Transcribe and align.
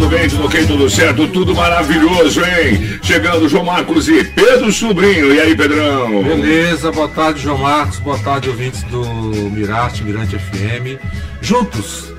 Tudo 0.00 0.08
bem, 0.08 0.28
tudo 0.30 0.46
ok, 0.46 0.66
tudo 0.66 0.88
certo, 0.88 1.28
tudo 1.28 1.54
maravilhoso, 1.54 2.40
hein? 2.40 2.98
Chegando 3.02 3.46
João 3.50 3.66
Marcos 3.66 4.08
e 4.08 4.24
Pedro 4.24 4.72
Sobrinho. 4.72 5.34
E 5.34 5.38
aí, 5.38 5.54
Pedrão? 5.54 6.22
Beleza, 6.22 6.90
boa 6.90 7.08
tarde, 7.08 7.42
João 7.42 7.58
Marcos, 7.58 7.98
boa 7.98 8.18
tarde, 8.18 8.48
ouvintes 8.48 8.82
do 8.84 9.04
Mirarte, 9.50 10.02
Mirante 10.02 10.38
FM. 10.38 10.98
Juntos. 11.42 12.14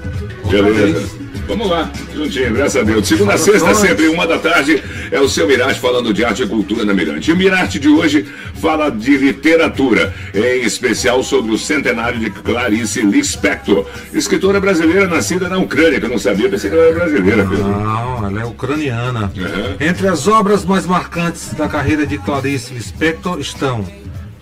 Beleza. 0.48 1.30
Vamos 1.51 1.69
lá, 1.69 1.91
juntinho, 2.15 2.53
graças 2.53 2.81
a 2.81 2.85
Deus. 2.85 3.05
Segunda 3.05 3.34
a 3.34 3.37
sexta, 3.37 3.76
sempre 3.76 4.07
uma 4.07 4.26
da 4.26 4.39
tarde, 4.39 4.81
é 5.12 5.20
o 5.20 5.27
seu 5.27 5.45
Mirarte 5.45 5.81
falando 5.81 6.13
de 6.13 6.23
arte 6.23 6.43
e 6.43 6.48
cultura 6.48 6.85
na 6.85 6.93
Mirante. 6.93 7.29
E 7.29 7.34
o 7.34 7.35
Mirarte 7.35 7.77
de 7.77 7.89
hoje 7.89 8.26
fala 8.55 8.89
de 8.89 9.17
literatura, 9.17 10.13
em 10.34 10.63
especial 10.63 11.21
sobre 11.21 11.51
o 11.51 11.57
centenário 11.57 12.21
de 12.21 12.29
Clarice 12.29 13.01
Lispector, 13.01 13.85
escritora 14.13 14.61
brasileira 14.61 15.07
nascida 15.07 15.49
na 15.49 15.57
Ucrânia, 15.57 15.99
que 15.99 16.05
eu 16.05 16.09
não 16.09 16.17
sabia, 16.17 16.48
pensei 16.48 16.70
que 16.70 16.76
ela 16.77 16.85
era 16.85 16.95
brasileira, 16.95 17.45
Pedro. 17.45 17.67
Não, 17.67 18.27
ela 18.27 18.41
é 18.41 18.45
ucraniana. 18.45 19.29
Uhum. 19.35 19.76
Entre 19.85 20.07
as 20.07 20.29
obras 20.29 20.63
mais 20.63 20.85
marcantes 20.85 21.54
da 21.54 21.67
carreira 21.67 22.07
de 22.07 22.17
Clarice 22.17 22.73
Lispector 22.73 23.41
estão 23.41 23.85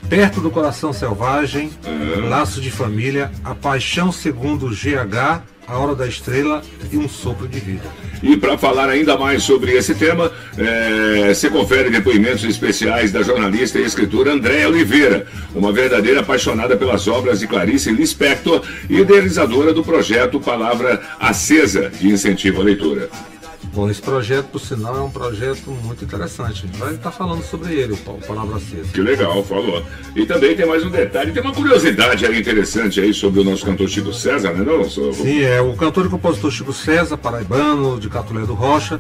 Perto 0.08 0.42
do 0.42 0.52
Coração 0.52 0.94
Selvagem, 0.94 1.72
Laço 2.30 2.62
de 2.62 2.70
Família, 2.70 3.32
A 3.44 3.56
Paixão 3.56 4.12
Segundo 4.12 4.68
GH, 4.70 5.42
A 5.70 5.78
Hora 5.78 5.94
da 5.94 6.08
Estrela 6.08 6.64
e 6.92 6.98
Um 6.98 7.08
Sopro 7.08 7.48
de 7.48 7.60
Vida. 7.60 7.88
E 8.24 8.36
para 8.36 8.58
falar 8.58 8.90
ainda 8.90 9.16
mais 9.16 9.44
sobre 9.44 9.74
esse 9.74 9.94
tema, 9.94 10.32
é, 10.58 11.32
se 11.34 11.48
confere 11.50 11.92
depoimentos 11.92 12.44
especiais 12.44 13.12
da 13.12 13.22
jornalista 13.22 13.78
e 13.78 13.84
escritora 13.84 14.34
Andréa 14.34 14.68
Oliveira, 14.68 15.28
uma 15.54 15.72
verdadeira 15.72 16.22
apaixonada 16.22 16.76
pelas 16.76 17.08
obras 17.08 17.40
de 17.40 17.48
Clarice 17.48 17.92
Lispector 17.92 18.64
e 18.90 18.98
idealizadora 18.98 19.72
do 19.72 19.84
projeto 19.84 20.40
Palavra 20.40 21.02
Acesa 21.20 21.90
de 21.90 22.10
incentivo 22.10 22.62
à 22.62 22.64
leitura. 22.64 23.08
Bom, 23.74 23.90
esse 23.90 24.02
projeto, 24.02 24.48
por 24.48 24.60
sinal, 24.60 24.98
é 24.98 25.02
um 25.02 25.12
projeto 25.12 25.70
muito 25.84 26.04
interessante. 26.04 26.64
A 26.64 26.68
gente 26.68 26.78
vai 26.78 26.96
estar 26.96 27.12
falando 27.12 27.44
sobre 27.44 27.74
ele, 27.74 27.94
o 27.94 27.98
Pa- 27.98 28.12
o 28.14 28.18
Palavra 28.20 28.58
Acesa. 28.58 28.92
Que 28.92 29.00
legal, 29.00 29.44
falou. 29.44 29.84
E 30.16 30.26
também 30.26 30.56
tem 30.56 30.66
mais 30.66 30.84
um 30.84 30.90
detalhe, 30.90 31.32
tem 31.32 31.42
uma 31.42 31.54
curiosidade 31.54 32.26
aí 32.26 32.40
interessante 32.40 33.00
aí 33.00 33.14
sobre 33.14 33.40
o 33.42 33.44
nosso 33.44 33.64
cantor 33.64 33.88
Chico 33.88 34.12
César, 34.12 34.52
né? 34.54 34.64
Não, 34.66 34.90
sou... 34.90 35.14
Sim, 35.14 35.42
é 35.44 35.62
o 35.62 35.76
cantor 35.76 36.08
e 36.08 36.10
compositor 36.10 36.52
Chico 36.52 36.74
César, 36.74 37.16
paraibano, 37.18 38.00
de 38.00 38.10
Catulé 38.10 38.42
do 38.46 38.54
Rocha, 38.56 39.00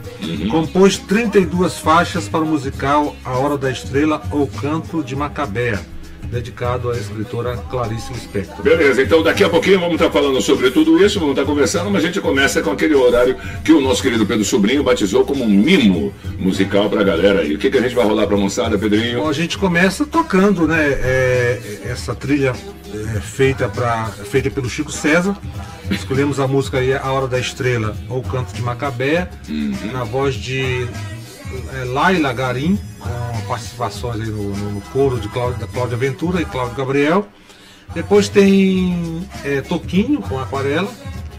compôs 0.51 0.97
32 0.99 1.79
faixas 1.79 2.29
para 2.29 2.39
o 2.41 2.45
musical 2.45 3.15
A 3.25 3.37
Hora 3.37 3.57
da 3.57 3.71
Estrela 3.71 4.21
ou 4.31 4.45
Canto 4.47 5.03
de 5.03 5.15
Macabea, 5.15 5.79
dedicado 6.29 6.91
à 6.91 6.97
escritora 6.97 7.57
Clarice 7.69 8.13
Lispector. 8.13 8.63
Beleza, 8.63 9.01
então 9.01 9.23
daqui 9.23 9.43
a 9.43 9.49
pouquinho 9.49 9.79
vamos 9.79 9.95
estar 9.95 10.11
falando 10.11 10.41
sobre 10.41 10.71
tudo 10.71 11.03
isso, 11.03 11.19
vamos 11.19 11.35
estar 11.35 11.45
conversando, 11.45 11.89
mas 11.89 12.03
a 12.03 12.07
gente 12.07 12.21
começa 12.21 12.61
com 12.61 12.71
aquele 12.71 12.95
horário 12.95 13.35
que 13.63 13.71
o 13.71 13.81
nosso 13.81 14.01
querido 14.01 14.25
Pedro 14.25 14.45
Sobrinho 14.45 14.83
batizou 14.83 15.25
como 15.25 15.43
um 15.43 15.49
mimo 15.49 16.13
musical 16.37 16.89
pra 16.89 17.03
galera 17.03 17.41
aí. 17.41 17.55
O 17.55 17.57
que, 17.57 17.69
que 17.69 17.77
a 17.77 17.81
gente 17.81 17.95
vai 17.95 18.05
rolar 18.05 18.27
pra 18.27 18.37
moçada, 18.37 18.77
Pedrinho? 18.77 19.21
Bom, 19.21 19.29
a 19.29 19.33
gente 19.33 19.57
começa 19.57 20.05
tocando, 20.05 20.67
né, 20.67 20.83
é, 20.83 21.81
essa 21.85 22.13
trilha 22.13 22.53
é, 22.93 23.19
feita, 23.19 23.67
pra, 23.67 24.05
feita 24.05 24.49
pelo 24.49 24.69
Chico 24.69 24.91
César. 24.91 25.35
Escolhemos 25.91 26.39
a 26.39 26.47
música 26.47 26.77
aí 26.77 26.93
A 26.93 27.11
Hora 27.11 27.27
da 27.27 27.39
Estrela 27.39 27.95
ou 28.07 28.21
Canto 28.21 28.53
de 28.53 28.61
Macabea, 28.61 29.29
na 29.91 30.03
voz 30.03 30.35
de 30.35 30.87
é, 31.73 31.83
Laila 31.85 32.31
Garim, 32.31 32.79
participações 33.49 34.21
aí 34.21 34.27
no, 34.27 34.55
no- 34.55 34.71
no 34.73 34.81
coro 34.93 35.19
de 35.19 35.27
Cláudia, 35.27 35.59
da 35.59 35.67
Cláudia 35.67 35.97
Ventura 35.97 36.39
e 36.41 36.45
Cláudio 36.45 36.75
Gabriel. 36.77 37.27
Depois 37.93 38.29
tem 38.29 39.27
é, 39.43 39.61
Toquinho 39.61 40.21
com 40.21 40.39
Aquarela 40.39 40.89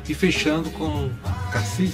e 0.08 0.12
fechando 0.12 0.68
com 0.70 1.08
Cassis. 1.52 1.92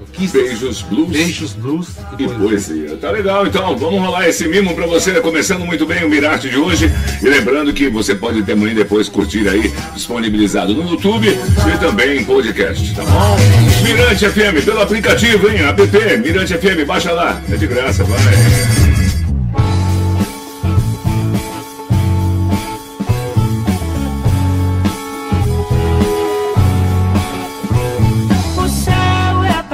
o 0.00 0.04
Kisses. 0.06 0.32
Beijos 0.32 0.80
Blues. 0.82 1.10
Beijos 1.10 1.52
Blues 1.52 1.88
E 2.18 2.26
poesia. 2.26 2.96
Tá 2.96 3.10
legal, 3.10 3.46
então 3.46 3.76
vamos 3.76 4.00
rolar 4.00 4.26
esse 4.26 4.48
mimo 4.48 4.74
pra 4.74 4.86
você, 4.86 5.20
começando 5.20 5.66
muito 5.66 5.84
bem 5.84 6.02
o 6.04 6.08
Mirarte 6.08 6.48
de 6.48 6.56
hoje. 6.56 6.90
E 7.22 7.28
lembrando 7.28 7.70
que 7.74 7.90
você 7.90 8.14
pode 8.14 8.42
também 8.42 8.74
depois 8.74 9.10
curtir 9.10 9.46
aí, 9.46 9.70
disponibilizado 9.94 10.72
no 10.74 10.90
YouTube 10.90 11.28
e 11.28 11.78
também 11.78 12.20
em 12.20 12.24
podcast, 12.24 12.94
tá 12.94 13.04
bom? 13.04 13.36
Mirante 13.84 14.26
FM, 14.30 14.64
pelo 14.64 14.80
aplicativo, 14.80 15.50
hein? 15.50 15.58
App, 15.66 15.82
Mirante 16.24 16.54
FM, 16.56 16.86
baixa 16.86 17.12
lá, 17.12 17.40
é 17.52 17.56
de 17.56 17.66
graça, 17.66 18.02
vai. 18.04 18.18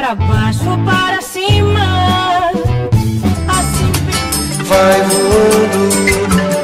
Pra 0.08 0.14
baixo 0.14 0.78
para 0.86 1.20
cima. 1.20 2.50
Assim 3.46 3.92
vai 4.64 5.02
voando, 5.02 5.82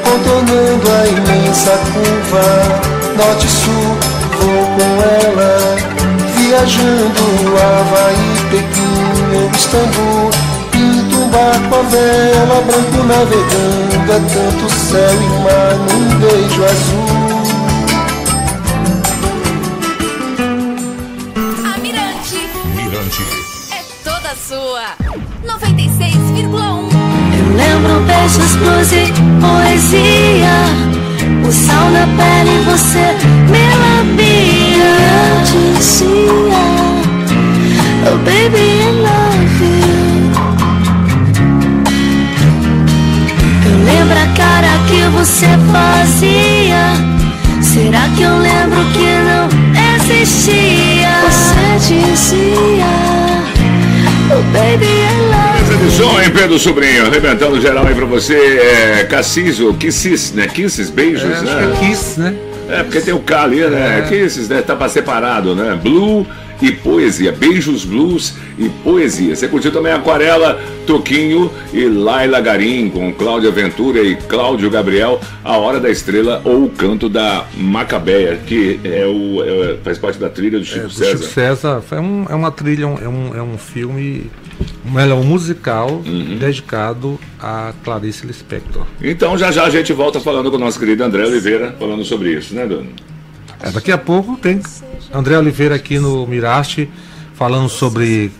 contornando 0.03 0.91
a 0.91 1.07
imensa 1.07 1.71
curva. 1.93 2.45
Norte 3.15 3.47
sul, 3.47 3.97
vou 4.39 4.65
com 4.75 4.91
ela, 5.27 5.75
viajando 6.35 7.23
Havaí, 7.57 8.29
Pequim 8.49 9.55
Istambul. 9.55 10.31
Pinto 10.71 11.15
um 11.17 11.29
barco 11.29 11.75
a 11.75 11.81
vela, 11.83 12.61
branco 12.65 13.03
navegando, 13.03 14.11
é 14.11 14.19
tanto 14.33 14.73
céu 14.73 15.13
e 15.13 15.29
mar 15.43 15.75
num 15.75 16.19
beijo 16.19 16.63
azul. 16.63 17.24
Sua. 24.55 24.87
96,1. 25.43 26.47
Eu 27.37 27.47
lembro 27.57 27.99
beijos, 28.07 28.55
blues 28.55 28.91
e 28.93 29.11
poesia. 29.41 30.55
O 31.45 31.51
sal 31.51 31.89
na 31.91 32.07
pele, 32.15 32.55
você 32.65 33.05
me 33.51 33.65
lambia. 33.83 34.93
Eu 35.11 35.75
dizia, 35.75 36.63
oh 38.07 38.17
baby, 38.19 38.65
I 38.79 38.91
love 39.05 39.65
you. 39.65 40.05
Eu 43.65 43.77
lembro 43.83 44.17
a 44.17 44.27
cara 44.37 44.73
que 44.87 45.01
você 45.17 45.49
fazia. 45.71 46.83
Será 47.61 48.03
que 48.15 48.21
eu 48.21 48.37
lembro 48.37 48.85
que 48.93 49.09
não 49.27 49.49
existia? 49.95 51.13
Você 51.25 51.65
dizia, 51.87 53.24
som, 55.91 56.19
hein, 56.19 56.29
Pedro 56.31 56.57
Sobrinho? 56.59 57.05
Arrebentando 57.05 57.59
geral 57.61 57.85
aí 57.85 57.93
pra 57.95 58.05
você. 58.05 58.35
É 58.35 59.03
Cassis 59.09 59.59
ou 59.59 59.73
Kisses, 59.73 60.33
né? 60.33 60.47
Kisses, 60.47 60.89
beijos, 60.89 61.23
É, 61.23 61.33
acho 61.33 61.43
né? 61.43 61.55
que 61.79 61.85
é 61.85 61.87
Kiss, 61.89 62.19
né? 62.19 62.35
É, 62.67 62.83
porque 62.83 63.01
tem 63.01 63.13
o 63.13 63.19
K 63.19 63.43
ali, 63.43 63.61
né? 63.61 63.99
É. 63.99 64.01
Kisses, 64.09 64.49
né? 64.49 64.61
Tá 64.61 64.75
pra 64.75 64.89
separado, 64.89 65.55
né? 65.55 65.79
Blue 65.81 66.25
e 66.61 66.71
poesia. 66.71 67.31
Beijos, 67.31 67.83
blues 67.85 68.33
e 68.57 68.69
poesia. 68.69 69.35
Você 69.35 69.47
curtiu 69.47 69.71
também 69.71 69.91
Aquarela, 69.91 70.59
Toquinho 70.87 71.51
e 71.73 71.85
Laila 71.85 72.39
Garim, 72.39 72.89
com 72.89 73.11
Cláudia 73.13 73.51
Ventura 73.51 74.01
e 74.01 74.15
Cláudio 74.15 74.69
Gabriel, 74.69 75.19
A 75.43 75.57
Hora 75.57 75.79
da 75.79 75.89
Estrela 75.89 76.41
ou 76.45 76.65
o 76.65 76.69
Canto 76.69 77.09
da 77.09 77.45
Macabeia, 77.57 78.37
que 78.45 78.79
é 78.83 79.05
o, 79.05 79.43
é- 79.43 79.77
faz 79.83 79.97
parte 79.97 80.19
da 80.19 80.29
trilha 80.29 80.59
do 80.59 80.65
Chico 80.65 80.79
É, 80.79 80.83
do 80.87 80.91
César. 80.93 81.17
Chico 81.17 81.33
César 81.33 81.81
foi 81.81 81.99
um- 81.99 82.25
é 82.29 82.35
uma 82.35 82.51
trilha, 82.51 82.87
um- 82.87 82.97
é 82.97 83.07
um, 83.09 83.35
é 83.35 83.41
um 83.41 83.57
filme, 83.57 84.29
um, 84.85 84.99
é 84.99 85.13
um 85.13 85.23
musical 85.23 86.03
Uhum. 86.05 86.37
dedicado 86.37 87.19
a 87.41 87.73
Clarice 87.83 88.25
Lispector. 88.25 88.85
Então 89.01 89.37
já 89.37 89.51
já 89.51 89.63
a 89.65 89.69
gente 89.69 89.91
volta 89.91 90.19
falando 90.19 90.49
com 90.51 90.57
o 90.57 90.59
nosso 90.59 90.79
querido 90.79 91.03
André 91.03 91.25
Oliveira, 91.25 91.75
falando 91.79 92.03
sobre 92.05 92.31
isso, 92.33 92.53
né, 92.55 92.65
Dona? 92.65 92.87
É, 93.65 93.71
daqui 93.71 93.91
a 93.91 93.97
pouco 93.97 94.37
tem 94.37 94.61
André 95.13 95.37
Oliveira 95.37 95.75
aqui 95.75 95.97
no 95.99 96.25
Miraste 96.27 96.89
falando 97.33 97.67
sobre 97.67 98.31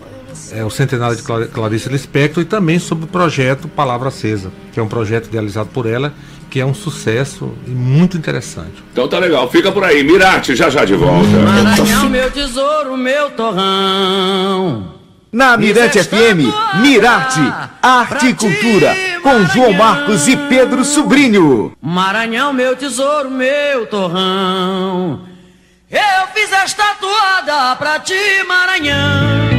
é, 0.52 0.64
o 0.64 0.70
centenário 0.70 1.16
de 1.16 1.22
Clar- 1.22 1.46
Clarice 1.48 1.88
Lispector 1.88 2.42
e 2.42 2.46
também 2.46 2.78
sobre 2.78 3.04
o 3.04 3.08
projeto 3.08 3.66
Palavra 3.68 4.08
Acesa, 4.08 4.50
que 4.72 4.78
é 4.80 4.82
um 4.82 4.88
projeto 4.88 5.26
idealizado 5.26 5.68
por 5.72 5.84
ela, 5.86 6.14
que 6.48 6.60
é 6.60 6.64
um 6.64 6.72
sucesso 6.72 7.50
e 7.66 7.70
muito 7.70 8.16
interessante. 8.16 8.82
Então 8.92 9.08
tá 9.08 9.18
legal, 9.18 9.50
fica 9.50 9.72
por 9.72 9.82
aí. 9.84 10.04
Mirarte, 10.04 10.54
já 10.54 10.70
já 10.70 10.84
de 10.84 10.94
volta. 10.94 11.28
Maranhão, 11.28 12.08
meu 12.08 12.30
tesouro, 12.30 12.96
meu 12.96 13.30
torrão. 13.30 14.94
Na 15.32 15.56
Mirante 15.56 16.02
FM, 16.02 16.48
Mirarte, 16.80 17.40
Arte 17.82 18.28
e 18.28 18.34
Cultura, 18.34 18.94
com 19.26 19.44
João 19.46 19.72
Marcos 19.72 20.28
e 20.28 20.36
Pedro 20.36 20.84
Sobrinho. 20.84 21.72
Maranhão, 21.82 22.52
meu 22.52 22.76
tesouro, 22.76 23.28
meu 23.28 23.84
torrão. 23.88 25.26
Eu 25.90 26.28
fiz 26.32 26.52
esta 26.52 26.94
toada 26.94 27.74
pra 27.74 27.98
ti, 27.98 28.14
Maranhão. 28.46 29.55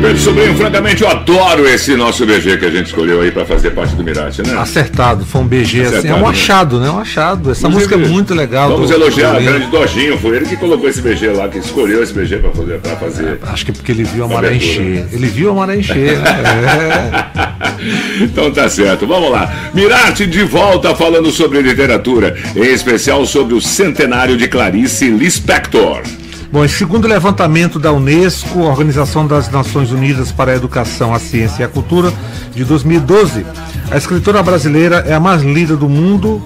Pedro 0.00 0.18
Sobrinho, 0.18 0.54
francamente, 0.56 1.02
eu 1.02 1.08
adoro 1.08 1.66
esse 1.68 1.94
nosso 1.96 2.24
BG 2.24 2.56
que 2.58 2.64
a 2.64 2.70
gente 2.70 2.86
escolheu 2.86 3.20
aí 3.20 3.30
pra 3.30 3.44
fazer 3.44 3.70
parte 3.70 3.94
do 3.94 4.02
Mirate, 4.04 4.42
né? 4.42 4.56
Acertado, 4.56 5.24
foi 5.26 5.40
um 5.40 5.46
BG 5.46 5.62
assim, 5.62 5.78
é 5.78 5.86
Acertado, 5.98 6.14
um 6.14 6.22
né? 6.22 6.28
achado, 6.28 6.80
né? 6.80 6.90
Um 6.90 6.98
achado. 7.00 7.50
Essa 7.50 7.66
Inclusive, 7.66 7.94
música 7.96 8.08
é 8.08 8.12
muito 8.12 8.34
legal. 8.34 8.70
Vamos 8.70 8.88
do- 8.90 8.94
elogiar 8.94 9.36
o 9.36 9.42
grande 9.42 9.66
Dojinho, 9.66 10.16
foi 10.18 10.36
ele 10.36 10.46
que 10.46 10.56
colocou 10.56 10.88
esse 10.88 11.02
BG 11.02 11.28
lá, 11.28 11.48
que 11.48 11.58
escolheu 11.58 12.02
esse 12.02 12.12
BG 12.12 12.36
pra 12.38 12.50
fazer. 12.52 12.78
Pra 12.78 12.96
fazer. 12.96 13.38
Acho 13.48 13.64
que 13.64 13.70
é 13.70 13.74
porque 13.74 13.92
ele 13.92 14.04
viu 14.04 14.24
a 14.24 14.28
maré 14.28 14.54
encher. 14.54 15.06
Ele 15.12 15.26
viu 15.26 15.50
a 15.50 15.54
maré 15.54 15.76
encher, 15.76 16.18
né? 16.18 16.28
É. 17.78 18.24
Então 18.24 18.50
tá 18.50 18.68
certo, 18.68 19.06
vamos 19.06 19.30
lá. 19.30 19.52
Mirate 19.74 20.26
de 20.26 20.42
volta 20.42 20.94
falando 20.94 21.30
sobre 21.30 21.60
literatura, 21.60 22.36
em 22.56 22.62
especial 22.72 23.24
sobre 23.26 23.54
o 23.54 23.60
centenário 23.60 24.36
de 24.36 24.48
Clarice 24.48 25.08
Lispector. 25.10 26.02
Bom, 26.50 26.66
segundo 26.66 27.04
o 27.04 27.08
levantamento 27.08 27.78
da 27.78 27.92
Unesco, 27.92 28.60
Organização 28.60 29.26
das 29.26 29.50
Nações 29.50 29.90
Unidas 29.90 30.32
para 30.32 30.52
a 30.52 30.56
Educação, 30.56 31.14
a 31.14 31.18
Ciência 31.18 31.62
e 31.62 31.64
a 31.64 31.68
Cultura, 31.68 32.10
de 32.54 32.64
2012, 32.64 33.44
a 33.90 33.96
escritora 33.98 34.42
brasileira 34.42 35.04
é 35.06 35.12
a 35.12 35.20
mais 35.20 35.42
lida 35.42 35.76
do 35.76 35.88
mundo 35.90 36.42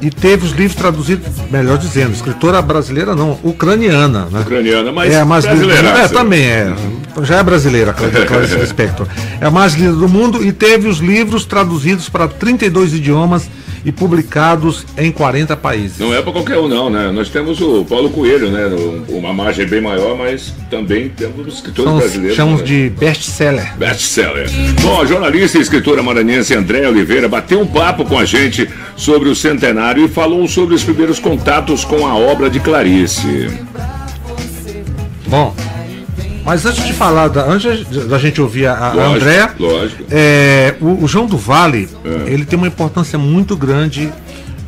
e 0.00 0.08
teve 0.10 0.46
os 0.46 0.52
livros 0.52 0.74
traduzidos, 0.74 1.26
melhor 1.50 1.76
dizendo, 1.76 2.12
escritora 2.14 2.62
brasileira 2.62 3.14
não, 3.14 3.38
ucraniana, 3.44 4.26
né? 4.32 4.40
Ucraniana, 4.40 4.90
mas 4.90 5.12
é 5.12 5.20
a 5.20 5.24
mais 5.26 5.44
lida 5.44 5.56
do 5.58 5.66
brasileira. 5.66 5.98
mundo. 5.98 6.04
É, 6.04 6.08
também 6.08 6.42
é. 6.46 6.74
Já 7.22 7.36
é 7.36 7.42
brasileira, 7.42 7.92
Cla- 7.92 8.08
Clarice 8.26 8.54
Lispector. 8.56 9.06
É 9.38 9.44
a 9.46 9.50
mais 9.50 9.74
lida 9.74 9.92
do 9.92 10.08
mundo 10.08 10.42
e 10.42 10.50
teve 10.50 10.88
os 10.88 10.96
livros 10.98 11.44
traduzidos 11.44 12.08
para 12.08 12.26
32 12.26 12.94
idiomas 12.94 13.50
e 13.84 13.92
publicados 13.92 14.84
em 14.96 15.10
40 15.10 15.56
países. 15.56 15.98
Não 15.98 16.14
é 16.14 16.20
pra 16.22 16.32
qualquer 16.32 16.58
um, 16.58 16.68
não, 16.68 16.90
né? 16.90 17.10
Nós 17.10 17.28
temos 17.28 17.60
o 17.60 17.84
Paulo 17.84 18.10
Coelho, 18.10 18.50
né? 18.50 18.68
Uma 19.08 19.32
margem 19.32 19.66
bem 19.66 19.80
maior, 19.80 20.16
mas 20.16 20.52
também 20.70 21.08
temos 21.08 21.46
os 21.46 21.54
escritores 21.54 21.84
Chamamos, 21.84 22.04
brasileiros. 22.04 22.36
chamamos 22.36 22.60
né? 22.60 22.66
de 22.66 22.90
best-seller. 22.90 23.76
Best-seller. 23.76 24.50
Bom, 24.82 25.00
a 25.00 25.04
jornalista 25.04 25.58
e 25.58 25.60
escritora 25.60 26.02
maranhense 26.02 26.54
Andréa 26.54 26.88
Oliveira 26.88 27.28
bateu 27.28 27.60
um 27.60 27.66
papo 27.66 28.04
com 28.04 28.18
a 28.18 28.24
gente 28.24 28.68
sobre 28.96 29.28
o 29.28 29.34
centenário 29.34 30.04
e 30.04 30.08
falou 30.08 30.46
sobre 30.48 30.74
os 30.74 30.84
primeiros 30.84 31.18
contatos 31.18 31.84
com 31.84 32.06
a 32.06 32.14
obra 32.14 32.50
de 32.50 32.60
Clarice. 32.60 33.48
Mas 36.50 36.66
antes 36.66 36.84
de 36.84 36.92
falar, 36.92 37.28
da, 37.28 37.44
antes 37.44 37.86
da 38.08 38.18
gente 38.18 38.40
ouvir 38.42 38.66
a, 38.66 38.92
Lógico, 38.92 39.14
Andréa, 39.14 39.50
lógico. 39.56 40.02
é, 40.10 40.74
o, 40.80 41.04
o 41.04 41.06
João 41.06 41.26
do 41.26 41.38
Vale, 41.38 41.88
É. 42.04 42.32
ele 42.32 42.44
tem 42.44 42.56
uma 42.58 42.66
importância 42.66 43.16
muito 43.16 43.56
grande 43.56 44.12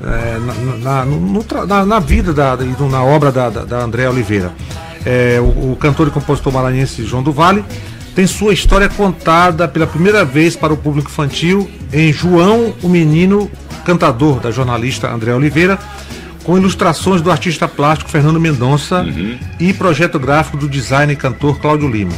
é, 0.00 0.38
na, 0.38 0.76
na- 0.79 1.05
no- 1.05 1.44
na- 1.67 1.84
na 1.84 1.99
vida 1.99 2.32
da, 2.32 2.56
e 2.61 2.82
na 2.88 3.02
obra 3.02 3.32
da, 3.32 3.50
da, 3.50 3.64
da 3.64 3.79
Andréa 3.81 4.11
Oliveira. 4.11 4.52
É, 5.05 5.38
o, 5.40 5.73
o 5.73 5.76
cantor 5.81 6.06
e 6.06 6.11
compositor 6.12 6.52
maranhense 6.52 7.05
João 7.05 7.20
do 7.20 7.32
Vale 7.32 7.64
tem 8.14 8.29
sua 8.29 8.52
história 8.52 8.88
contada 8.88 9.67
pela 9.67 9.84
primeira 9.88 10.25
vez 10.25 10.55
para 10.55 10.73
o 10.73 10.76
público 10.76 11.11
infantil 11.11 11.69
em 11.93 12.12
João, 12.12 12.73
o 12.81 12.88
Menino 12.88 13.50
Cantador, 13.84 14.38
da 14.38 14.52
jornalista 14.52 15.08
Andréa 15.12 15.34
Oliveira, 15.34 15.76
com 16.43 16.56
ilustrações 16.56 17.23
do 17.23 17.31
artista 17.31 17.69
plástico 17.69 18.11
Fernando 18.11 18.41
Mendonça 18.41 19.05
e 19.59 19.73
projeto 19.73 20.19
gráfico 20.19 20.56
do 20.56 20.69
designer 20.69 21.12
e 21.12 21.17
cantor 21.17 21.59
Cláudio 21.61 21.89
Lima. 21.89 22.12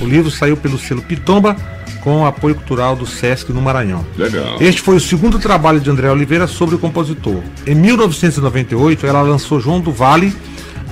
O 0.00 0.04
livro 0.04 0.30
saiu 0.30 0.56
pelo 0.56 0.78
selo 0.78 1.02
Pitomba 1.02 1.56
com 2.00 2.24
apoio 2.24 2.54
cultural 2.54 2.94
do 2.94 3.06
Sesc 3.06 3.52
no 3.52 3.60
Maranhão. 3.60 4.04
Legal. 4.16 4.56
Este 4.60 4.80
foi 4.80 4.96
o 4.96 5.00
segundo 5.00 5.38
trabalho 5.38 5.80
de 5.80 5.90
André 5.90 6.10
Oliveira 6.10 6.46
sobre 6.46 6.74
o 6.74 6.78
compositor. 6.78 7.42
Em 7.66 7.74
1998, 7.74 9.06
ela 9.06 9.20
lançou 9.22 9.60
João 9.60 9.80
do 9.80 9.92
Vale, 9.92 10.34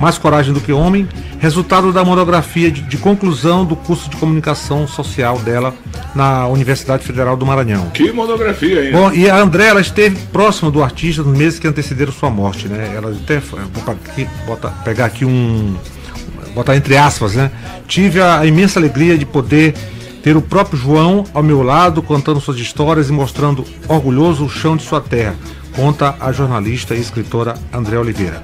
Mais 0.00 0.18
Coragem 0.18 0.52
do 0.52 0.60
que 0.60 0.72
Homem, 0.72 1.08
resultado 1.38 1.92
da 1.92 2.04
monografia 2.04 2.70
de, 2.70 2.82
de 2.82 2.96
conclusão 2.98 3.64
do 3.64 3.74
curso 3.74 4.10
de 4.10 4.16
comunicação 4.16 4.86
social 4.86 5.38
dela 5.38 5.72
na 6.14 6.46
Universidade 6.48 7.04
Federal 7.04 7.36
do 7.36 7.46
Maranhão. 7.46 7.88
Que 7.90 8.12
monografia, 8.12 8.84
hein? 8.86 8.92
Bom, 8.92 9.12
e 9.12 9.28
a 9.28 9.36
André, 9.38 9.66
ela 9.68 9.80
esteve 9.80 10.16
próxima 10.32 10.70
do 10.70 10.82
artista 10.82 11.22
nos 11.22 11.36
meses 11.36 11.58
que 11.58 11.66
antecederam 11.66 12.12
sua 12.12 12.28
morte, 12.30 12.68
né? 12.68 12.92
Ela 12.94 13.10
até, 13.12 13.38
vou 13.38 13.58
aqui, 13.86 14.28
bota- 14.46 14.68
pegar 14.84 15.06
aqui 15.06 15.24
um, 15.24 15.74
botar 16.54 16.76
entre 16.76 16.96
aspas, 16.96 17.34
né? 17.34 17.50
Tive 17.88 18.20
a 18.20 18.44
imensa 18.44 18.78
alegria 18.78 19.16
de 19.16 19.24
poder 19.24 19.74
ter 20.22 20.36
o 20.36 20.42
próprio 20.42 20.78
João 20.78 21.24
ao 21.32 21.42
meu 21.42 21.62
lado, 21.62 22.02
contando 22.02 22.40
suas 22.40 22.58
histórias 22.58 23.08
e 23.08 23.12
mostrando 23.12 23.64
orgulhoso 23.88 24.44
o 24.44 24.50
chão 24.50 24.76
de 24.76 24.82
sua 24.82 25.00
terra, 25.00 25.36
conta 25.74 26.16
a 26.20 26.32
jornalista 26.32 26.94
e 26.94 27.00
escritora 27.00 27.54
André 27.72 27.96
Oliveira. 27.98 28.42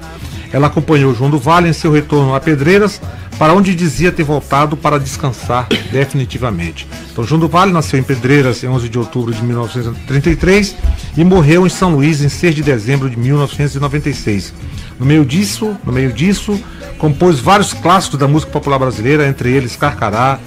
Ela 0.53 0.67
acompanhou 0.67 1.15
João 1.15 1.31
do 1.31 1.39
Vale 1.39 1.67
em 1.67 1.73
seu 1.73 1.91
retorno 1.91 2.35
a 2.35 2.39
Pedreiras, 2.39 3.01
para 3.39 3.53
onde 3.53 3.73
dizia 3.73 4.11
ter 4.11 4.23
voltado 4.23 4.77
para 4.77 4.99
descansar 4.99 5.67
definitivamente. 5.91 6.87
Então, 7.11 7.23
João 7.23 7.39
do 7.39 7.49
Vale 7.49 7.73
nasceu 7.73 7.99
em 7.99 8.03
Pedreiras 8.03 8.63
em 8.63 8.67
11 8.67 8.87
de 8.87 8.99
outubro 8.99 9.33
de 9.33 9.43
1933 9.43 10.75
e 11.17 11.23
morreu 11.23 11.65
em 11.65 11.69
São 11.69 11.95
Luís 11.95 12.21
em 12.21 12.29
6 12.29 12.55
de 12.55 12.61
dezembro 12.61 13.09
de 13.09 13.17
1996. 13.17 14.53
No 14.99 15.05
meio 15.05 15.25
disso, 15.25 15.75
no 15.83 15.91
meio 15.91 16.13
disso, 16.13 16.59
compôs 16.99 17.39
vários 17.39 17.73
clássicos 17.73 18.19
da 18.19 18.27
música 18.27 18.51
popular 18.51 18.77
brasileira, 18.77 19.27
entre 19.27 19.51
eles 19.51 19.75
Carcará, 19.75 20.39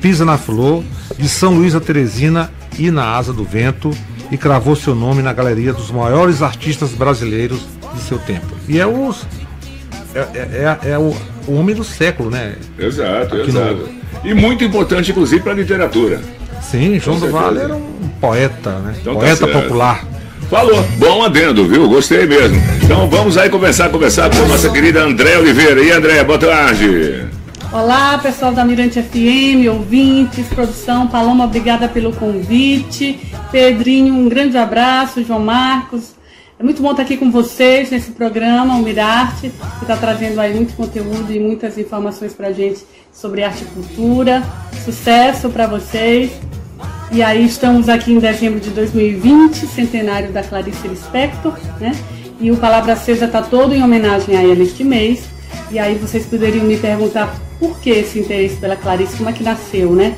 Pisa 0.00 0.24
na 0.24 0.38
Flor, 0.38 0.82
de 1.18 1.28
São 1.28 1.54
Luís 1.54 1.74
a 1.74 1.80
Teresina 1.80 2.50
e 2.78 2.90
na 2.90 3.14
Asa 3.16 3.32
do 3.32 3.44
Vento, 3.44 3.90
e 4.30 4.38
cravou 4.38 4.74
seu 4.74 4.94
nome 4.94 5.22
na 5.22 5.32
galeria 5.32 5.74
dos 5.74 5.90
maiores 5.90 6.40
artistas 6.40 6.92
brasileiros 6.92 7.60
de 7.94 8.00
seu 8.00 8.18
tempo. 8.18 8.46
E 8.66 8.80
é, 8.80 8.86
os, 8.86 9.26
é, 10.14 10.18
é- 10.18 10.78
é- 10.84 10.90
é 10.92 10.98
o, 10.98 11.14
o 11.46 11.54
homem 11.54 11.74
do 11.74 11.84
século, 11.84 12.30
né? 12.30 12.54
Exato, 12.78 13.36
Aqui 13.36 13.48
exato. 13.48 13.88
E 14.24 14.34
muito 14.34 14.62
importante, 14.62 15.10
inclusive, 15.10 15.42
para 15.42 15.52
a 15.52 15.56
literatura. 15.56 16.20
Sim, 16.60 16.98
João 17.00 17.18
do 17.18 17.28
Vale 17.30 17.58
era 17.58 17.74
um 17.74 18.08
poeta, 18.20 18.78
né? 18.78 18.94
Então 19.00 19.14
tá 19.14 19.20
poeta 19.20 19.36
certo. 19.46 19.62
popular. 19.62 20.04
Falou, 20.48 20.82
bom 20.98 21.22
adendo, 21.24 21.66
viu? 21.66 21.88
Gostei 21.88 22.26
mesmo. 22.26 22.60
Então 22.84 23.08
vamos 23.08 23.36
aí 23.38 23.48
começar 23.48 23.86
a 23.86 23.88
conversar 23.88 24.30
com 24.30 24.42
a 24.42 24.48
nossa 24.48 24.70
querida 24.70 25.02
André 25.02 25.38
Oliveira. 25.38 25.82
E 25.82 25.90
André, 25.90 26.22
boa 26.22 26.38
tarde. 26.38 27.26
Olá, 27.72 28.18
pessoal 28.18 28.52
da 28.52 28.62
Mirante 28.64 29.00
FM, 29.02 29.66
ouvintes, 29.70 30.46
produção. 30.48 31.08
Paloma, 31.08 31.44
obrigada 31.46 31.88
pelo 31.88 32.12
convite. 32.12 33.18
Pedrinho, 33.50 34.14
um 34.14 34.28
grande 34.28 34.58
abraço. 34.58 35.24
João 35.24 35.40
Marcos. 35.40 36.14
É 36.62 36.64
muito 36.64 36.80
bom 36.80 36.92
estar 36.92 37.02
aqui 37.02 37.16
com 37.16 37.28
vocês 37.28 37.90
nesse 37.90 38.12
programa, 38.12 38.76
o 38.76 38.82
Mirarte, 38.84 39.50
que 39.50 39.82
está 39.82 39.96
trazendo 39.96 40.40
aí 40.40 40.54
muito 40.54 40.76
conteúdo 40.76 41.32
e 41.32 41.40
muitas 41.40 41.76
informações 41.76 42.34
para 42.34 42.46
a 42.46 42.52
gente 42.52 42.84
sobre 43.12 43.42
arte 43.42 43.64
e 43.64 43.66
cultura. 43.66 44.44
Sucesso 44.84 45.50
para 45.50 45.66
vocês. 45.66 46.30
E 47.10 47.20
aí 47.20 47.44
estamos 47.44 47.88
aqui 47.88 48.12
em 48.12 48.20
dezembro 48.20 48.60
de 48.60 48.70
2020, 48.70 49.66
centenário 49.66 50.30
da 50.30 50.44
Clarice 50.44 50.86
Lispector, 50.86 51.58
né? 51.80 51.90
E 52.38 52.52
o 52.52 52.56
Palavra 52.56 52.92
Acesa 52.92 53.24
está 53.24 53.42
todo 53.42 53.74
em 53.74 53.82
homenagem 53.82 54.36
a 54.36 54.42
ela 54.44 54.62
este 54.62 54.84
mês. 54.84 55.24
E 55.68 55.80
aí 55.80 55.96
vocês 55.96 56.24
poderiam 56.26 56.64
me 56.64 56.76
perguntar 56.76 57.34
por 57.58 57.80
que 57.80 57.90
esse 57.90 58.20
interesse 58.20 58.54
pela 58.58 58.76
Clarice, 58.76 59.16
como 59.16 59.28
é 59.28 59.32
que 59.32 59.42
nasceu, 59.42 59.96
né? 59.96 60.16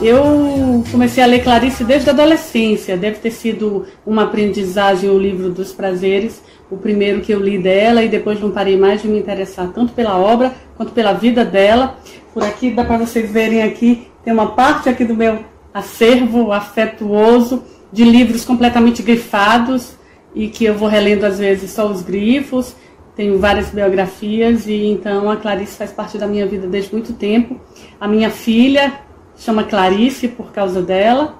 Eu 0.00 0.84
comecei 0.90 1.22
a 1.22 1.26
ler 1.26 1.42
Clarice 1.42 1.84
desde 1.84 2.10
a 2.10 2.12
adolescência, 2.12 2.96
deve 2.96 3.18
ter 3.18 3.30
sido 3.30 3.86
uma 4.04 4.24
aprendizagem 4.24 5.08
o 5.08 5.18
livro 5.18 5.50
dos 5.50 5.72
prazeres, 5.72 6.42
o 6.70 6.76
primeiro 6.76 7.20
que 7.20 7.32
eu 7.32 7.40
li 7.40 7.58
dela 7.58 8.02
e 8.02 8.08
depois 8.08 8.40
não 8.40 8.50
parei 8.50 8.76
mais 8.76 9.02
de 9.02 9.08
me 9.08 9.18
interessar 9.18 9.70
tanto 9.72 9.92
pela 9.92 10.18
obra 10.18 10.52
quanto 10.76 10.92
pela 10.92 11.12
vida 11.12 11.44
dela. 11.44 11.96
Por 12.32 12.42
aqui 12.42 12.70
dá 12.70 12.84
para 12.84 12.98
vocês 12.98 13.30
verem 13.30 13.62
aqui, 13.62 14.08
tem 14.24 14.32
uma 14.32 14.48
parte 14.48 14.88
aqui 14.88 15.04
do 15.04 15.14
meu 15.14 15.44
acervo 15.72 16.52
afetuoso 16.52 17.62
de 17.92 18.04
livros 18.04 18.44
completamente 18.44 19.02
grifados 19.02 19.92
e 20.34 20.48
que 20.48 20.64
eu 20.64 20.74
vou 20.74 20.88
relendo 20.88 21.24
às 21.24 21.38
vezes 21.38 21.70
só 21.70 21.86
os 21.86 22.02
grifos. 22.02 22.74
Tenho 23.14 23.38
várias 23.38 23.70
biografias 23.70 24.66
e 24.66 24.86
então 24.86 25.30
a 25.30 25.36
Clarice 25.36 25.76
faz 25.76 25.92
parte 25.92 26.18
da 26.18 26.26
minha 26.26 26.46
vida 26.46 26.66
desde 26.66 26.92
muito 26.92 27.12
tempo. 27.12 27.60
A 28.00 28.08
minha 28.08 28.28
filha 28.28 29.03
chama 29.36 29.64
Clarice 29.64 30.28
por 30.28 30.52
causa 30.52 30.80
dela. 30.82 31.34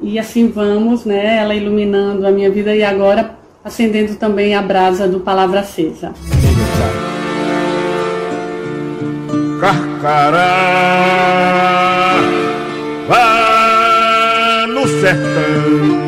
E 0.00 0.18
assim 0.18 0.48
vamos, 0.48 1.04
né? 1.04 1.38
Ela 1.38 1.54
iluminando 1.54 2.26
a 2.26 2.30
minha 2.30 2.50
vida 2.50 2.74
e 2.74 2.82
agora 2.82 3.36
acendendo 3.64 4.16
também 4.16 4.54
a 4.54 4.62
brasa 4.62 5.06
do 5.06 5.20
Palavra 5.20 5.60
Acesa. 5.60 6.12
Carcará 9.60 10.42
vá 13.08 14.66
no 14.66 14.88
sertão 14.88 16.02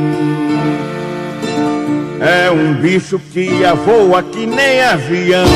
É 2.20 2.50
um 2.50 2.74
bicho 2.74 3.20
que 3.32 3.48
voa 3.84 4.24
que 4.24 4.44
nem 4.44 4.82
avião 4.82 5.46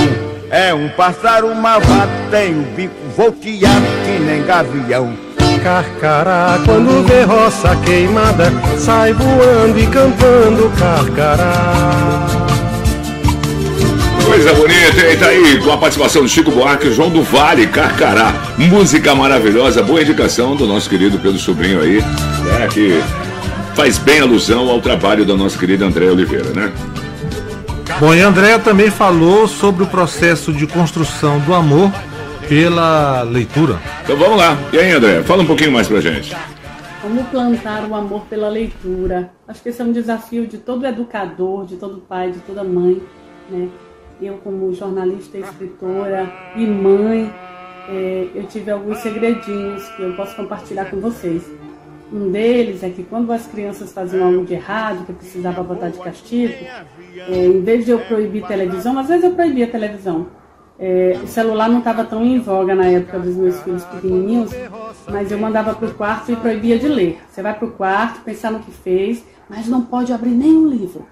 É 0.48 0.72
um 0.72 0.88
pássaro 0.90 1.52
malvado, 1.56 2.12
tem 2.30 2.56
o 2.56 2.62
bico 2.76 2.94
volteado 3.16 3.86
que 4.04 4.20
nem 4.22 4.44
gavião 4.44 5.27
Carcará, 5.62 6.60
quando 6.64 7.06
vê 7.06 7.22
roça 7.22 7.76
queimada, 7.84 8.52
sai 8.78 9.12
voando 9.12 9.78
e 9.78 9.86
cantando 9.86 10.70
carcará. 10.78 12.26
Coisa 14.24 14.52
bonita, 14.54 15.00
e 15.10 15.16
tá 15.16 15.26
aí 15.26 15.58
com 15.58 15.72
a 15.72 15.78
participação 15.78 16.22
do 16.22 16.28
Chico 16.28 16.50
Buarque 16.50 16.92
João 16.92 17.08
do 17.08 17.22
Vale, 17.22 17.66
Carcará. 17.66 18.34
Música 18.58 19.14
maravilhosa, 19.14 19.82
boa 19.82 20.02
indicação 20.02 20.54
do 20.54 20.66
nosso 20.66 20.88
querido 20.88 21.18
Pedro 21.18 21.38
Sobrinho 21.38 21.80
aí, 21.80 22.02
né, 22.02 22.68
que 22.70 23.02
faz 23.74 23.96
bem 23.96 24.20
alusão 24.20 24.68
ao 24.68 24.80
trabalho 24.80 25.24
da 25.24 25.34
nossa 25.34 25.58
querida 25.58 25.86
André 25.86 26.10
Oliveira, 26.10 26.50
né? 26.50 26.70
Bom, 28.00 28.14
e 28.14 28.20
Andréa 28.20 28.58
também 28.58 28.90
falou 28.90 29.48
sobre 29.48 29.82
o 29.82 29.86
processo 29.86 30.52
de 30.52 30.66
construção 30.66 31.40
do 31.40 31.54
amor 31.54 31.90
pela 32.48 33.22
leitura. 33.22 33.78
Então 34.08 34.16
vamos 34.16 34.38
lá. 34.38 34.56
E 34.72 34.78
aí, 34.78 34.90
André, 34.90 35.22
fala 35.22 35.42
um 35.42 35.46
pouquinho 35.46 35.70
mais 35.70 35.86
pra 35.86 36.00
gente. 36.00 36.34
Como 37.02 37.22
plantar 37.24 37.86
o 37.86 37.94
amor 37.94 38.24
pela 38.24 38.48
leitura? 38.48 39.30
Acho 39.46 39.62
que 39.62 39.68
esse 39.68 39.82
é 39.82 39.84
um 39.84 39.92
desafio 39.92 40.46
de 40.46 40.56
todo 40.56 40.86
educador, 40.86 41.66
de 41.66 41.76
todo 41.76 42.00
pai, 42.00 42.30
de 42.30 42.38
toda 42.38 42.64
mãe, 42.64 43.02
né? 43.50 43.68
Eu, 44.18 44.38
como 44.38 44.72
jornalista, 44.72 45.36
escritora 45.36 46.26
e 46.56 46.66
mãe, 46.66 47.30
é, 47.90 48.28
eu 48.34 48.44
tive 48.44 48.70
alguns 48.70 48.96
segredinhos 49.00 49.86
que 49.90 50.00
eu 50.00 50.16
posso 50.16 50.34
compartilhar 50.34 50.86
com 50.86 50.98
vocês. 51.00 51.42
Um 52.10 52.30
deles 52.30 52.82
é 52.82 52.88
que 52.88 53.02
quando 53.02 53.30
as 53.30 53.46
crianças 53.46 53.92
faziam 53.92 54.26
algo 54.26 54.46
de 54.46 54.54
errado, 54.54 55.04
que 55.04 55.12
eu 55.12 55.16
precisava 55.16 55.62
botar 55.62 55.90
de 55.90 55.98
castigo, 55.98 56.54
é, 57.14 57.44
em 57.44 57.60
vez 57.60 57.84
de 57.84 57.90
eu 57.90 57.98
proibir 57.98 58.46
televisão, 58.46 58.98
às 58.98 59.08
vezes 59.08 59.24
eu 59.24 59.32
proibia 59.32 59.66
televisão. 59.66 60.37
É, 60.78 61.18
o 61.22 61.26
celular 61.26 61.68
não 61.68 61.78
estava 61.78 62.04
tão 62.04 62.24
em 62.24 62.38
voga 62.38 62.74
na 62.74 62.86
época 62.86 63.18
dos 63.18 63.34
meus 63.34 63.60
filhos 63.62 63.84
pequenininhos, 63.84 64.50
mas 65.08 65.32
eu 65.32 65.38
mandava 65.38 65.74
para 65.74 65.88
o 65.88 65.94
quarto 65.94 66.30
e 66.30 66.36
proibia 66.36 66.78
de 66.78 66.86
ler. 66.86 67.18
Você 67.28 67.42
vai 67.42 67.52
para 67.52 67.66
o 67.66 67.72
quarto, 67.72 68.22
pensar 68.22 68.52
no 68.52 68.60
que 68.60 68.70
fez, 68.70 69.24
mas 69.48 69.66
não 69.66 69.82
pode 69.82 70.12
abrir 70.12 70.30
nenhum 70.30 70.68
livro. 70.68 71.04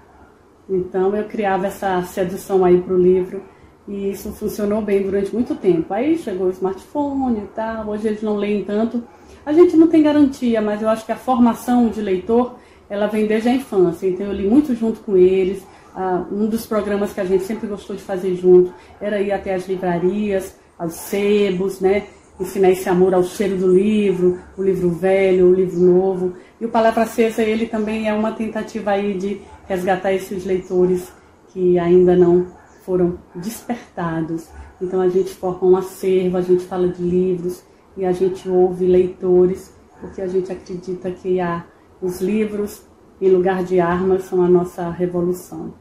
Então 0.69 1.15
eu 1.15 1.25
criava 1.25 1.67
essa 1.67 2.01
sedução 2.03 2.63
aí 2.63 2.79
para 2.81 2.93
o 2.93 3.01
livro 3.01 3.41
e 3.87 4.11
isso 4.11 4.31
funcionou 4.31 4.81
bem 4.81 5.01
durante 5.01 5.33
muito 5.33 5.55
tempo. 5.55 5.93
Aí 5.93 6.17
chegou 6.17 6.47
o 6.47 6.51
smartphone 6.51 7.39
e 7.39 7.47
tal, 7.55 7.87
hoje 7.87 8.07
eles 8.07 8.21
não 8.21 8.35
leem 8.35 8.63
tanto. 8.63 9.03
A 9.45 9.53
gente 9.53 9.77
não 9.77 9.87
tem 9.87 10.03
garantia, 10.03 10.61
mas 10.61 10.81
eu 10.81 10.89
acho 10.89 11.05
que 11.05 11.11
a 11.11 11.15
formação 11.15 11.89
de 11.89 12.01
leitor 12.01 12.55
ela 12.89 13.07
vem 13.07 13.25
desde 13.25 13.49
a 13.49 13.53
infância. 13.53 14.07
Então 14.07 14.27
eu 14.27 14.33
li 14.33 14.47
muito 14.47 14.73
junto 14.75 14.99
com 15.01 15.17
eles. 15.17 15.65
Ah, 15.99 16.23
um 16.31 16.45
dos 16.45 16.67
programas 16.67 17.11
que 17.11 17.19
a 17.19 17.25
gente 17.25 17.43
sempre 17.43 17.65
gostou 17.65 17.95
de 17.95 18.03
fazer 18.03 18.35
junto 18.35 18.71
era 19.01 19.19
ir 19.19 19.31
até 19.31 19.55
as 19.55 19.67
livrarias, 19.67 20.55
aos 20.77 20.93
sebos, 20.93 21.79
né? 21.79 22.05
Ensinar 22.39 22.69
esse 22.69 22.87
amor 22.87 23.15
ao 23.15 23.23
cheiro 23.23 23.57
do 23.57 23.73
livro, 23.73 24.39
o 24.55 24.61
livro 24.61 24.91
velho, 24.91 25.47
o 25.47 25.55
livro 25.55 25.79
novo. 25.79 26.33
E 26.61 26.65
o 26.67 26.69
Palavra 26.69 27.01
Acesa, 27.01 27.41
ele 27.41 27.65
também 27.65 28.07
é 28.07 28.13
uma 28.13 28.31
tentativa 28.31 28.91
aí 28.91 29.17
de 29.17 29.41
resgatar 29.67 30.13
esses 30.13 30.45
leitores 30.45 31.11
que 31.47 31.79
ainda 31.79 32.15
não 32.15 32.45
foram 32.85 33.17
despertados. 33.33 34.49
Então 34.79 35.01
a 35.01 35.09
gente 35.09 35.33
forma 35.33 35.67
um 35.67 35.77
acervo, 35.77 36.37
a 36.37 36.41
gente 36.41 36.63
fala 36.65 36.89
de 36.89 37.01
livros 37.01 37.63
e 37.97 38.05
a 38.05 38.11
gente 38.11 38.47
ouve 38.47 38.85
leitores, 38.85 39.73
porque 39.99 40.21
a 40.21 40.27
gente 40.27 40.51
acredita 40.51 41.09
que 41.09 41.39
há 41.39 41.65
os 41.99 42.21
livros 42.21 42.83
em 43.19 43.29
lugar 43.29 43.63
de 43.63 43.79
armas 43.79 44.25
são 44.25 44.43
a 44.43 44.47
nossa 44.47 44.89
revolução. 44.91 45.73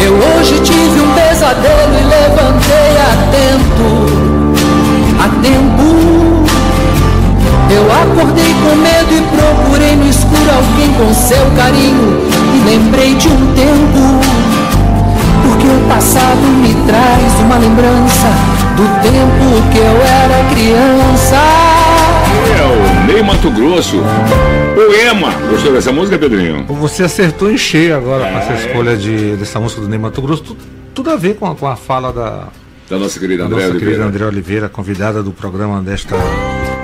Eu 0.00 0.12
hoje 0.14 0.60
tive 0.60 1.00
um 1.00 1.14
pesadelo 1.14 1.94
e 1.94 2.04
levantei 2.04 2.96
atento, 3.10 3.88
a 5.18 5.28
tempo. 5.42 6.46
Eu 7.68 7.92
acordei 7.92 8.54
com 8.62 8.76
medo 8.76 9.12
e 9.12 9.22
procurei 9.36 9.96
no 9.96 10.08
escuro 10.08 10.48
alguém 10.54 10.92
com 10.94 11.12
seu 11.12 11.44
carinho 11.56 12.22
e 12.54 12.70
lembrei 12.70 13.14
de 13.16 13.26
um 13.28 13.52
tempo. 13.54 14.20
Porque 15.42 15.66
o 15.66 15.88
passado 15.88 16.46
me 16.62 16.72
traz 16.86 17.40
uma 17.40 17.58
lembrança 17.58 18.28
do 18.76 18.84
tempo 19.02 19.70
que 19.72 19.78
eu 19.78 20.02
era 20.02 20.44
criança. 20.50 21.36
O 22.82 22.85
Ney 23.06 23.22
Mato 23.22 23.50
Grosso. 23.50 23.96
Poema. 24.74 25.32
Gostou 25.50 25.72
dessa 25.72 25.92
música, 25.92 26.18
Pedrinho? 26.18 26.64
Você 26.66 27.02
acertou 27.04 27.50
em 27.50 27.56
cheio 27.56 27.96
agora 27.96 28.30
com 28.30 28.38
essa 28.38 28.54
escolha 28.54 28.96
de, 28.96 29.36
dessa 29.36 29.60
música 29.60 29.80
do 29.80 29.88
Ney 29.88 29.98
Mato 29.98 30.20
Grosso. 30.20 30.42
Tudo, 30.42 30.58
tudo 30.94 31.10
a 31.10 31.16
ver 31.16 31.36
com 31.36 31.46
a, 31.46 31.54
com 31.54 31.66
a 31.66 31.76
fala 31.76 32.12
da, 32.12 32.48
Da 32.90 32.98
nossa 32.98 33.18
querida 33.18 33.44
da 33.44 33.46
André 33.46 33.58
nossa 33.60 33.70
Oliveira. 33.70 33.94
querida 33.94 34.08
André 34.08 34.26
Oliveira, 34.26 34.68
convidada 34.68 35.22
do 35.22 35.30
programa 35.32 35.80
desta 35.80 36.16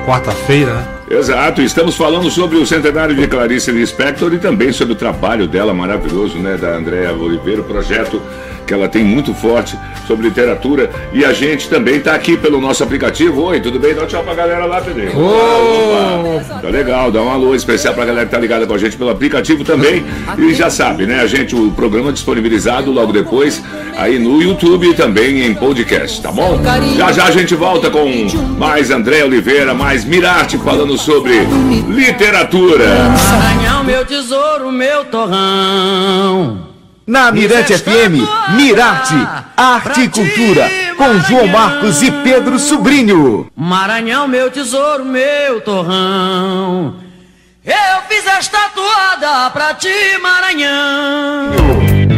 quarta-feira, 0.07 0.75
né? 0.75 0.89
Exato, 1.13 1.61
estamos 1.61 1.95
falando 1.95 2.31
sobre 2.31 2.57
o 2.57 2.65
centenário 2.65 3.15
de 3.15 3.27
Clarice 3.27 3.71
Lispector 3.71 4.33
e 4.33 4.39
também 4.39 4.73
sobre 4.73 4.95
o 4.95 4.97
trabalho 4.97 5.47
dela 5.47 5.75
maravilhoso, 5.75 6.39
né, 6.39 6.57
da 6.57 6.75
Andréa 6.75 7.13
Oliveira, 7.13 7.61
o 7.61 7.65
projeto 7.65 8.19
que 8.67 8.73
ela 8.73 8.89
tem 8.89 9.05
muito 9.05 9.35
forte 9.35 9.79
sobre 10.07 10.29
literatura. 10.29 10.91
E 11.13 11.25
a 11.25 11.33
gente 11.33 11.69
também 11.69 11.97
está 11.97 12.15
aqui 12.15 12.37
pelo 12.37 12.61
nosso 12.61 12.83
aplicativo. 12.83 13.43
Oi, 13.43 13.61
tudo 13.61 13.79
bem? 13.79 13.95
Dá 13.95 14.05
um 14.05 14.07
tchau 14.07 14.23
pra 14.23 14.35
galera 14.35 14.65
lá, 14.65 14.81
Pedrinho. 14.81 15.13
Opa! 15.19 16.61
Tá 16.61 16.69
legal, 16.69 17.11
dá 17.11 17.21
um 17.21 17.31
alô 17.31 17.55
especial 17.55 17.93
pra 17.93 18.05
galera 18.05 18.25
que 18.25 18.33
tá 18.33 18.39
ligada 18.39 18.67
com 18.67 18.75
a 18.75 18.79
gente 18.79 18.97
pelo 18.97 19.11
aplicativo 19.11 19.65
também. 19.65 20.05
E 20.39 20.55
já 20.55 20.71
sabe, 20.71 21.07
né, 21.07 21.21
a 21.21 21.27
gente, 21.27 21.55
o 21.55 21.71
programa 21.73 22.13
disponibilizado 22.13 22.91
logo 22.91 23.13
depois 23.13 23.63
aí 23.97 24.19
no 24.19 24.41
YouTube 24.41 24.89
e 24.89 24.95
também 24.95 25.45
em 25.45 25.55
podcast, 25.55 26.23
tá 26.23 26.33
bom? 26.33 26.61
Já 26.97 27.13
já 27.13 27.25
a 27.25 27.31
gente 27.31 27.55
volta 27.55 27.91
com 27.91 28.07
mais 28.57 28.91
André 28.91 29.25
Oliveira, 29.25 29.75
mais 29.75 30.05
Mirarte 30.05 30.57
falando 30.57 30.97
sobre 31.03 31.41
literatura. 31.89 32.87
Maranhão, 33.29 33.83
meu 33.83 34.07
tesouro, 34.07 34.71
meu 34.71 35.05
torrão. 35.07 36.69
Na 37.05 37.33
Mirante 37.33 37.77
FM, 37.77 38.23
Mirarte, 38.55 39.15
Arte 39.57 40.03
e 40.03 40.09
Cultura, 40.09 40.71
com 40.97 41.19
João 41.23 41.49
Marcos 41.49 42.01
e 42.03 42.11
Pedro 42.23 42.57
Sobrinho. 42.57 43.51
Maranhão, 43.57 44.29
meu 44.29 44.49
tesouro, 44.49 45.05
meu 45.05 45.61
torrão. 45.63 46.95
Eu 47.65 48.03
fiz 48.09 48.25
esta 48.25 48.69
toada 48.69 49.51
pra 49.51 49.75
ti, 49.75 49.89
Maranhão. 50.23 52.12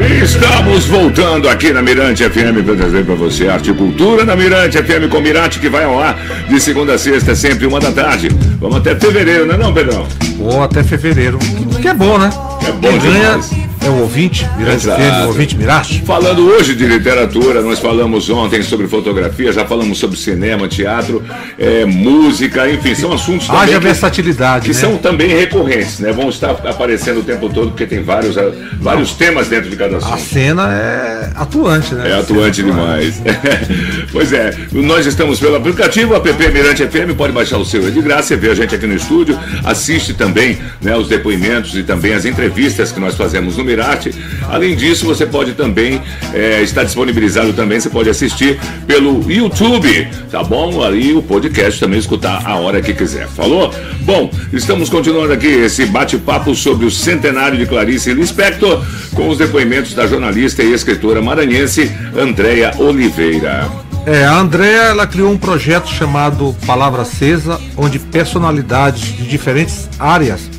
Estamos 0.00 0.86
voltando 0.86 1.48
aqui 1.48 1.72
na 1.72 1.82
Mirante 1.82 2.24
FM 2.24 2.64
para 2.64 2.76
trazer 2.76 3.04
para 3.04 3.14
você 3.14 3.48
arte 3.48 3.70
e 3.70 3.74
cultura 3.74 4.24
na 4.24 4.34
Mirante 4.34 4.78
FM 4.78 5.10
com 5.10 5.20
Mirante 5.20 5.60
que 5.60 5.68
vai 5.68 5.84
ao 5.84 6.00
ar 6.00 6.18
de 6.48 6.58
segunda 6.60 6.94
a 6.94 6.98
sexta, 6.98 7.34
sempre 7.34 7.66
uma 7.66 7.78
da 7.78 7.92
tarde. 7.92 8.28
Vamos 8.58 8.76
até 8.76 8.94
fevereiro, 8.94 9.46
não 9.46 9.54
é 9.54 9.58
não, 9.58 9.74
Pedrão? 9.74 10.06
Ou 10.38 10.62
até 10.62 10.82
fevereiro. 10.82 11.38
Que 11.80 11.88
é 11.88 11.94
bom, 11.94 12.16
né? 12.16 12.30
É 12.66 12.72
bom 12.72 12.80
Quem 12.80 12.98
ganha 13.00 13.20
demais. 13.20 13.61
É 13.86 13.90
o 13.90 14.00
ouvinte, 14.00 14.48
Mirante. 14.56 14.86
FM, 14.86 15.24
o 15.24 15.26
ouvinte 15.28 15.56
Mirage. 15.56 16.02
Falando 16.06 16.46
hoje 16.46 16.74
de 16.74 16.86
literatura, 16.86 17.60
nós 17.62 17.78
falamos 17.78 18.28
ontem 18.30 18.62
sobre 18.62 18.86
fotografia, 18.86 19.52
já 19.52 19.64
falamos 19.66 19.98
sobre 19.98 20.16
cinema, 20.18 20.68
teatro, 20.68 21.22
é, 21.58 21.84
música, 21.84 22.68
enfim, 22.70 22.94
são 22.94 23.12
assuntos 23.12 23.46
também 23.46 23.62
Haja 23.62 23.78
que- 23.78 23.84
versatilidade, 23.84 24.62
que 24.68 24.74
né? 24.74 24.80
são 24.80 24.96
também 24.98 25.28
recorrentes, 25.28 25.98
né? 25.98 26.12
Vão 26.12 26.28
estar 26.28 26.50
aparecendo 26.50 27.20
o 27.20 27.22
tempo 27.22 27.48
todo, 27.48 27.70
porque 27.70 27.86
tem 27.86 28.02
vários, 28.02 28.36
vários 28.80 29.12
temas 29.12 29.48
dentro 29.48 29.68
de 29.70 29.76
cada 29.76 29.96
A 29.96 29.98
assunto. 29.98 30.20
cena 30.22 30.72
é 30.72 31.30
atuante, 31.34 31.94
né? 31.94 32.10
É 32.10 32.14
atuante 32.18 32.62
demais. 32.62 33.20
pois 34.12 34.32
é, 34.32 34.54
nós 34.72 35.06
estamos 35.06 35.40
pelo 35.40 35.56
aplicativo, 35.56 36.14
app 36.14 36.32
Mirante 36.52 36.86
FM, 36.86 37.14
pode 37.16 37.32
baixar 37.32 37.58
o 37.58 37.64
seu, 37.64 37.86
é 37.86 37.90
de 37.90 38.00
graça, 38.00 38.28
você 38.28 38.36
vê 38.36 38.50
a 38.50 38.54
gente 38.54 38.74
aqui 38.74 38.86
no 38.86 38.94
estúdio, 38.94 39.38
assiste 39.64 40.14
também 40.14 40.58
né, 40.80 40.96
os 40.96 41.08
depoimentos 41.08 41.74
e 41.76 41.82
também 41.82 42.14
as 42.14 42.24
entrevistas 42.24 42.92
que 42.92 43.00
nós 43.00 43.14
fazemos 43.16 43.56
no 43.56 43.64
Mirarte. 43.72 44.14
Além 44.48 44.76
disso, 44.76 45.06
você 45.06 45.26
pode 45.26 45.52
também, 45.52 46.00
é, 46.34 46.62
disponibilizado 46.62 47.52
também, 47.52 47.80
você 47.80 47.88
pode 47.88 48.08
assistir 48.08 48.60
pelo 48.86 49.30
YouTube, 49.30 50.08
tá 50.30 50.42
bom? 50.42 50.82
Ali 50.82 51.12
o 51.14 51.22
podcast 51.22 51.80
também 51.80 51.98
escutar 51.98 52.42
a 52.46 52.56
hora 52.56 52.80
que 52.80 52.92
quiser. 52.92 53.26
Falou? 53.28 53.72
Bom, 54.02 54.30
estamos 54.52 54.88
continuando 54.88 55.32
aqui 55.32 55.46
esse 55.46 55.86
bate-papo 55.86 56.54
sobre 56.54 56.86
o 56.86 56.90
centenário 56.90 57.56
de 57.56 57.66
Clarice 57.66 58.12
Lispector 58.12 58.84
com 59.14 59.28
os 59.28 59.38
depoimentos 59.38 59.94
da 59.94 60.06
jornalista 60.06 60.62
e 60.62 60.72
escritora 60.72 61.22
maranhense 61.22 61.90
Andréia 62.16 62.72
Oliveira. 62.78 63.70
É, 64.04 64.24
a 64.24 64.36
Andrea 64.36 64.82
ela 64.82 65.06
criou 65.06 65.30
um 65.30 65.38
projeto 65.38 65.88
chamado 65.88 66.56
Palavra 66.66 67.02
Acesa, 67.02 67.60
onde 67.76 68.00
personalidades 68.00 69.16
de 69.16 69.28
diferentes 69.28 69.88
áreas 69.96 70.50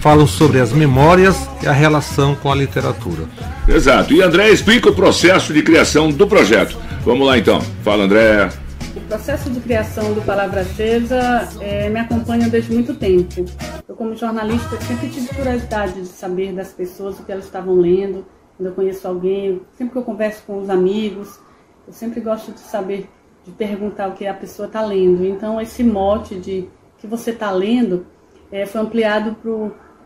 falam 0.00 0.26
sobre 0.26 0.58
as 0.58 0.72
memórias 0.72 1.48
e 1.62 1.66
a 1.66 1.72
relação 1.72 2.34
com 2.34 2.50
a 2.50 2.54
literatura. 2.54 3.24
Exato. 3.68 4.12
E 4.12 4.22
André 4.22 4.50
explica 4.50 4.88
o 4.88 4.94
processo 4.94 5.52
de 5.52 5.62
criação 5.62 6.10
do 6.10 6.26
projeto. 6.26 6.76
Vamos 7.04 7.26
lá 7.26 7.38
então. 7.38 7.60
Fala, 7.84 8.04
André. 8.04 8.48
O 8.96 9.00
processo 9.02 9.50
de 9.50 9.60
criação 9.60 10.12
do 10.14 10.22
Palavra 10.22 10.62
Acesa 10.62 11.48
é, 11.60 11.88
me 11.88 12.00
acompanha 12.00 12.48
desde 12.48 12.72
muito 12.72 12.94
tempo. 12.94 13.44
Eu, 13.86 13.94
como 13.94 14.16
jornalista, 14.16 14.80
sempre 14.80 15.08
tive 15.08 15.28
curiosidade 15.28 16.00
de 16.00 16.08
saber 16.08 16.52
das 16.52 16.72
pessoas 16.72 17.18
o 17.18 17.22
que 17.22 17.30
elas 17.30 17.44
estavam 17.44 17.74
lendo, 17.74 18.26
quando 18.56 18.68
eu 18.68 18.74
conheço 18.74 19.06
alguém, 19.06 19.60
sempre 19.76 19.92
que 19.92 19.98
eu 19.98 20.02
converso 20.02 20.42
com 20.46 20.60
os 20.60 20.68
amigos, 20.68 21.38
eu 21.86 21.92
sempre 21.92 22.20
gosto 22.20 22.52
de 22.52 22.60
saber, 22.60 23.08
de 23.44 23.52
perguntar 23.52 24.08
o 24.08 24.12
que 24.12 24.26
a 24.26 24.34
pessoa 24.34 24.66
está 24.66 24.80
lendo. 24.84 25.24
Então, 25.24 25.60
esse 25.60 25.84
mote 25.84 26.36
de 26.36 26.68
que 26.98 27.06
você 27.06 27.30
está 27.30 27.50
lendo 27.50 28.06
é, 28.50 28.66
foi 28.66 28.80
ampliado 28.80 29.36
para 29.40 29.50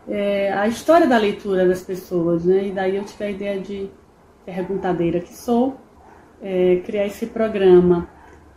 é, 0.07 0.53
a 0.53 0.67
história 0.67 1.07
da 1.07 1.17
leitura 1.17 1.67
das 1.67 1.81
pessoas, 1.81 2.45
né? 2.45 2.67
E 2.67 2.71
daí 2.71 2.95
eu 2.95 3.03
tive 3.03 3.23
a 3.23 3.31
ideia 3.31 3.59
de 3.59 3.89
perguntadeira 4.45 5.19
que 5.19 5.33
sou, 5.33 5.77
é, 6.41 6.77
criar 6.85 7.07
esse 7.07 7.27
programa. 7.27 8.07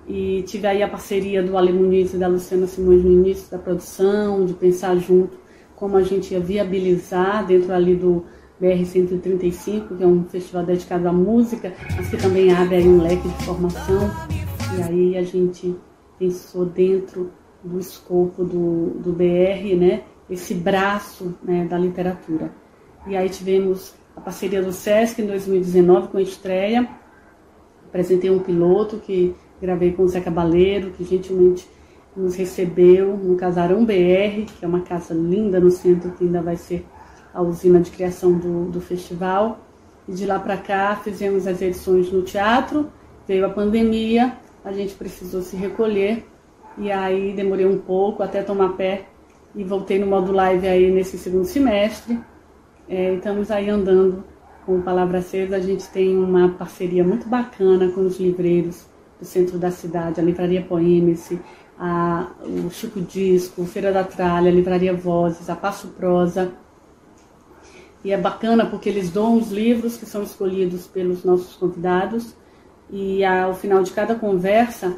E 0.06 0.42
tive 0.42 0.66
aí 0.66 0.82
a 0.82 0.88
parceria 0.88 1.42
do 1.42 1.56
Ale 1.56 1.72
Muniz 1.72 2.14
e 2.14 2.18
da 2.18 2.28
Luciana 2.28 2.66
Simões 2.66 3.04
no 3.04 3.12
início 3.12 3.50
da 3.50 3.58
produção, 3.58 4.44
de 4.44 4.54
pensar 4.54 4.96
junto 4.96 5.38
como 5.76 5.96
a 5.96 6.02
gente 6.02 6.32
ia 6.32 6.40
viabilizar 6.40 7.46
dentro 7.46 7.72
ali 7.72 7.94
do 7.94 8.24
BR-135, 8.60 9.96
que 9.96 10.02
é 10.02 10.06
um 10.06 10.24
festival 10.24 10.64
dedicado 10.64 11.08
à 11.08 11.12
música, 11.12 11.72
mas 11.96 12.08
que 12.08 12.16
também 12.16 12.52
abre 12.52 12.76
aí 12.76 12.88
um 12.88 13.00
leque 13.00 13.28
de 13.28 13.44
formação. 13.44 14.10
E 14.76 14.82
aí 14.82 15.16
a 15.16 15.22
gente 15.22 15.76
pensou 16.18 16.64
dentro 16.64 17.30
do 17.62 17.78
escopo 17.78 18.44
do, 18.44 18.98
do 19.00 19.12
BR, 19.12 19.76
né, 19.76 20.02
esse 20.30 20.54
braço 20.54 21.34
né, 21.42 21.64
da 21.64 21.78
literatura. 21.78 22.52
E 23.06 23.16
aí 23.16 23.28
tivemos 23.28 23.94
a 24.16 24.20
parceria 24.20 24.62
do 24.62 24.72
SESC 24.72 25.22
em 25.22 25.26
2019 25.26 26.08
com 26.08 26.18
a 26.18 26.22
estreia. 26.22 26.88
Apresentei 27.86 28.30
um 28.30 28.40
piloto 28.40 28.98
que 28.98 29.34
gravei 29.60 29.92
com 29.92 30.02
o 30.02 30.08
Zé 30.08 30.20
Cabaleiro, 30.20 30.90
que 30.90 31.04
gentilmente 31.04 31.68
nos 32.16 32.34
recebeu 32.34 33.16
no 33.16 33.36
Casarão 33.36 33.84
BR, 33.84 34.44
que 34.58 34.64
é 34.64 34.68
uma 34.68 34.80
casa 34.80 35.14
linda 35.14 35.60
no 35.60 35.70
centro, 35.70 36.10
que 36.12 36.24
ainda 36.24 36.42
vai 36.42 36.56
ser 36.56 36.84
a 37.32 37.40
usina 37.40 37.80
de 37.80 37.90
criação 37.90 38.36
do, 38.36 38.70
do 38.70 38.80
festival. 38.80 39.60
E 40.08 40.12
de 40.12 40.26
lá 40.26 40.38
para 40.38 40.56
cá 40.56 40.96
fizemos 40.96 41.46
as 41.46 41.62
edições 41.62 42.10
no 42.10 42.22
teatro, 42.22 42.90
veio 43.26 43.46
a 43.46 43.50
pandemia, 43.50 44.36
a 44.64 44.72
gente 44.72 44.94
precisou 44.94 45.42
se 45.42 45.54
recolher 45.54 46.26
e 46.76 46.90
aí 46.90 47.32
demorei 47.34 47.66
um 47.66 47.78
pouco 47.78 48.22
até 48.22 48.42
tomar 48.42 48.70
pé 48.70 49.06
e 49.54 49.64
voltei 49.64 49.98
no 49.98 50.06
modo 50.06 50.32
live 50.32 50.66
aí 50.66 50.90
nesse 50.90 51.18
segundo 51.18 51.44
semestre. 51.44 52.18
É, 52.88 53.14
estamos 53.14 53.50
aí 53.50 53.68
andando 53.68 54.24
com 54.64 54.80
Palavra 54.82 55.18
Acesa. 55.18 55.56
A 55.56 55.60
gente 55.60 55.88
tem 55.88 56.16
uma 56.16 56.50
parceria 56.50 57.02
muito 57.04 57.28
bacana 57.28 57.88
com 57.88 58.02
os 58.02 58.18
livreiros 58.18 58.86
do 59.18 59.24
centro 59.24 59.58
da 59.58 59.70
cidade, 59.70 60.20
a 60.20 60.22
Livraria 60.22 60.62
Poemice, 60.62 61.40
a, 61.78 62.28
o 62.42 62.70
Chico 62.70 63.00
Disco, 63.00 63.64
Feira 63.64 63.92
da 63.92 64.04
Tralha, 64.04 64.50
a 64.50 64.54
Livraria 64.54 64.94
Vozes, 64.94 65.50
a 65.50 65.56
Passo 65.56 65.88
Prosa. 65.88 66.52
E 68.04 68.12
é 68.12 68.16
bacana 68.16 68.66
porque 68.66 68.88
eles 68.88 69.10
dão 69.10 69.36
os 69.36 69.50
livros 69.50 69.96
que 69.96 70.06
são 70.06 70.22
escolhidos 70.22 70.86
pelos 70.86 71.24
nossos 71.24 71.56
convidados 71.56 72.34
e 72.90 73.24
ao 73.24 73.54
final 73.54 73.82
de 73.82 73.90
cada 73.90 74.14
conversa 74.14 74.96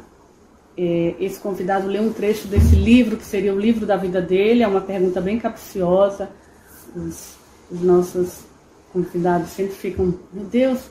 esse 0.77 1.39
convidado 1.39 1.87
lê 1.87 1.99
um 1.99 2.13
trecho 2.13 2.47
desse 2.47 2.75
livro, 2.75 3.17
que 3.17 3.25
seria 3.25 3.53
o 3.53 3.59
livro 3.59 3.85
da 3.85 3.97
vida 3.97 4.21
dele, 4.21 4.63
é 4.63 4.67
uma 4.67 4.81
pergunta 4.81 5.19
bem 5.19 5.37
capciosa. 5.37 6.29
Os, 6.95 7.35
os 7.69 7.81
nossos 7.81 8.45
convidados 8.91 9.49
sempre 9.49 9.73
ficam, 9.73 10.13
meu 10.31 10.45
Deus, 10.45 10.89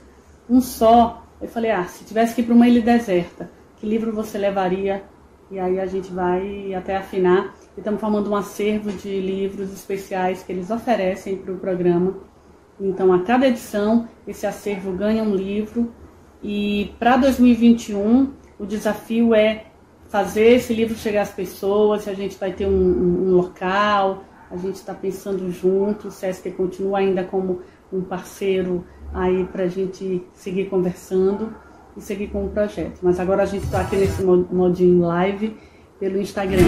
um 0.49 0.60
só. 0.60 1.25
Eu 1.40 1.49
falei, 1.49 1.70
ah, 1.70 1.84
se 1.84 2.04
tivesse 2.04 2.34
que 2.34 2.42
ir 2.42 2.44
para 2.44 2.54
uma 2.54 2.68
ilha 2.68 2.82
deserta, 2.82 3.50
que 3.78 3.87
livro 3.87 4.12
você 4.12 4.37
levaria? 4.37 5.02
E 5.50 5.59
aí 5.59 5.81
a 5.81 5.87
gente 5.87 6.12
vai 6.12 6.74
até 6.74 6.96
afinar. 6.96 7.55
E 7.76 7.81
estamos 7.81 8.00
formando 8.00 8.31
um 8.31 8.37
acervo 8.37 8.92
de 8.92 9.20
livros 9.20 9.72
especiais 9.72 10.42
que 10.42 10.52
eles 10.52 10.70
oferecem 10.70 11.37
para 11.37 11.52
o 11.52 11.59
programa. 11.59 12.14
Então, 12.78 13.12
a 13.12 13.22
cada 13.22 13.48
edição, 13.48 14.09
esse 14.26 14.46
acervo 14.46 14.92
ganha 14.92 15.22
um 15.22 15.35
livro. 15.35 15.92
E 16.42 16.94
para 16.98 17.16
2021, 17.16 18.33
o 18.59 18.66
desafio 18.66 19.35
é 19.35 19.69
fazer 20.11 20.57
esse 20.57 20.75
livro 20.75 20.94
chegar 20.96 21.23
às 21.23 21.31
pessoas, 21.31 22.07
a 22.09 22.12
gente 22.12 22.37
vai 22.37 22.53
ter 22.53 22.66
um, 22.66 22.70
um, 22.70 23.31
local, 23.31 24.25
a 24.51 24.57
gente 24.57 24.75
está 24.75 24.92
pensando 24.92 25.51
junto, 25.53 26.09
o 26.09 26.11
SESC 26.11 26.51
continua 26.51 26.99
ainda 26.99 27.23
como 27.23 27.61
um 27.92 28.03
parceiro 28.03 28.85
aí 29.14 29.44
para 29.44 29.64
a 29.64 29.68
gente 29.68 30.23
seguir 30.35 30.66
conversando 30.66 31.55
e 31.96 32.01
seguir 32.01 32.27
com 32.29 32.44
o 32.44 32.49
projeto. 32.49 32.99
Mas 33.03 33.20
agora 33.20 33.44
a 33.44 33.46
gente 33.46 33.64
está 33.64 33.83
aqui 33.83 33.96
nesse 33.96 34.23
modinho 34.23 35.01
live 35.07 35.57
pelo 36.01 36.20
Instagram. 36.20 36.59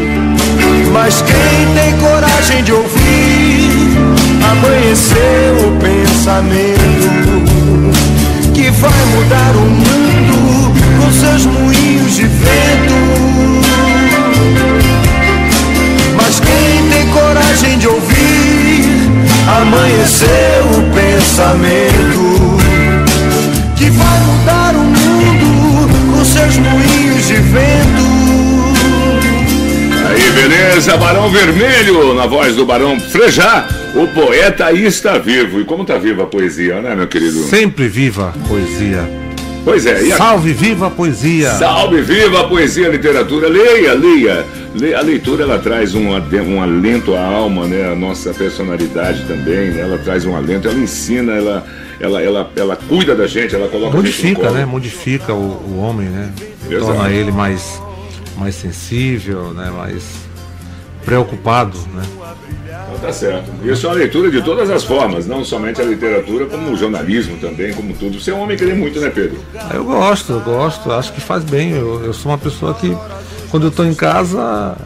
Mas 0.92 1.20
quem 1.22 1.74
tem 1.74 1.98
coragem 1.98 2.62
de 2.62 2.72
ouvir, 2.72 3.70
amanhecer 4.52 5.52
o 5.66 5.80
pensamento 5.80 7.02
que 8.54 8.70
vai 8.70 9.04
mudar 9.16 9.56
o 9.56 9.66
mundo 9.68 10.72
com 11.00 11.10
seus 11.10 11.46
vento. 12.44 12.94
Mas 16.16 16.40
quem 16.40 16.88
tem 16.90 17.08
coragem 17.08 17.78
de 17.78 17.88
ouvir, 17.88 18.84
amanhecer 19.60 20.62
o 20.76 20.82
pensamento 20.94 22.58
que 23.76 23.90
vai 23.90 24.20
mudar 24.20 24.74
o 24.74 24.84
mundo 24.84 26.16
com 26.16 26.24
seus 26.24 26.56
moinhos 26.56 27.26
de 27.26 27.34
vento. 27.34 28.12
Aí, 30.08 30.30
beleza, 30.32 30.96
Barão 30.96 31.30
Vermelho, 31.30 32.14
na 32.14 32.26
voz 32.26 32.54
do 32.54 32.66
Barão 32.66 32.98
Frejá. 33.00 33.66
O 33.94 34.06
poeta 34.08 34.66
aí 34.66 34.84
está 34.84 35.18
vivo. 35.18 35.60
E 35.60 35.64
como 35.64 35.82
está 35.82 35.98
viva 35.98 36.22
a 36.22 36.26
poesia, 36.26 36.80
né, 36.80 36.94
meu 36.94 37.06
querido? 37.06 37.44
Sempre 37.44 37.88
viva 37.88 38.34
a 38.34 38.48
poesia. 38.48 39.08
Pois 39.64 39.86
é. 39.86 40.12
A... 40.12 40.16
Salve 40.16 40.52
viva 40.52 40.88
a 40.88 40.90
poesia. 40.90 41.50
Salve 41.52 42.02
viva 42.02 42.40
a 42.40 42.44
poesia 42.48 42.84
e 42.84 42.86
a 42.86 42.90
literatura. 42.90 43.48
Leia, 43.48 43.94
leia. 43.94 44.44
A 44.98 45.02
leitura 45.02 45.44
ela 45.44 45.58
traz 45.58 45.94
um, 45.94 46.08
um 46.10 46.62
alento 46.62 47.14
à 47.14 47.24
alma, 47.24 47.66
né? 47.66 47.92
A 47.92 47.94
nossa 47.94 48.32
personalidade 48.32 49.24
também, 49.26 49.70
né? 49.70 49.82
Ela 49.82 49.98
traz 49.98 50.24
um 50.24 50.34
alento, 50.34 50.66
ela 50.66 50.78
ensina, 50.78 51.32
ela, 51.32 51.64
ela, 52.00 52.22
ela, 52.22 52.50
ela 52.56 52.76
cuida 52.76 53.14
da 53.14 53.26
gente, 53.26 53.54
ela 53.54 53.68
coloca 53.68 53.96
Modifica, 53.96 54.50
né? 54.50 54.64
Modifica 54.64 55.34
o, 55.34 55.62
o 55.68 55.78
homem, 55.78 56.08
né? 56.08 56.32
Exato. 56.68 56.86
Torna 56.86 57.10
ele 57.10 57.30
mais, 57.30 57.80
mais 58.36 58.54
sensível, 58.54 59.52
né? 59.52 59.70
Mais 59.70 60.21
preocupado, 61.04 61.78
né? 61.94 62.02
Então 62.66 62.98
tá 63.00 63.12
certo. 63.12 63.50
Isso 63.64 63.86
é 63.86 63.88
uma 63.90 63.96
leitura 63.96 64.30
de 64.30 64.42
todas 64.42 64.70
as 64.70 64.84
formas, 64.84 65.26
não 65.26 65.44
somente 65.44 65.80
a 65.80 65.84
literatura, 65.84 66.46
como 66.46 66.72
o 66.72 66.76
jornalismo 66.76 67.36
também, 67.38 67.72
como 67.72 67.94
tudo. 67.94 68.20
Você 68.20 68.30
é 68.30 68.34
um 68.34 68.40
homem 68.40 68.56
que 68.56 68.64
lê 68.64 68.74
muito, 68.74 69.00
né, 69.00 69.10
Pedro? 69.10 69.38
Eu 69.72 69.84
gosto, 69.84 70.32
eu 70.32 70.40
gosto, 70.40 70.92
acho 70.92 71.12
que 71.12 71.20
faz 71.20 71.44
bem. 71.44 71.72
Eu, 71.72 72.04
eu 72.04 72.12
sou 72.12 72.30
uma 72.32 72.38
pessoa 72.38 72.74
que, 72.74 72.96
quando 73.50 73.64
eu 73.64 73.70
estou 73.70 73.86
em 73.86 73.94
casa, 73.94 74.76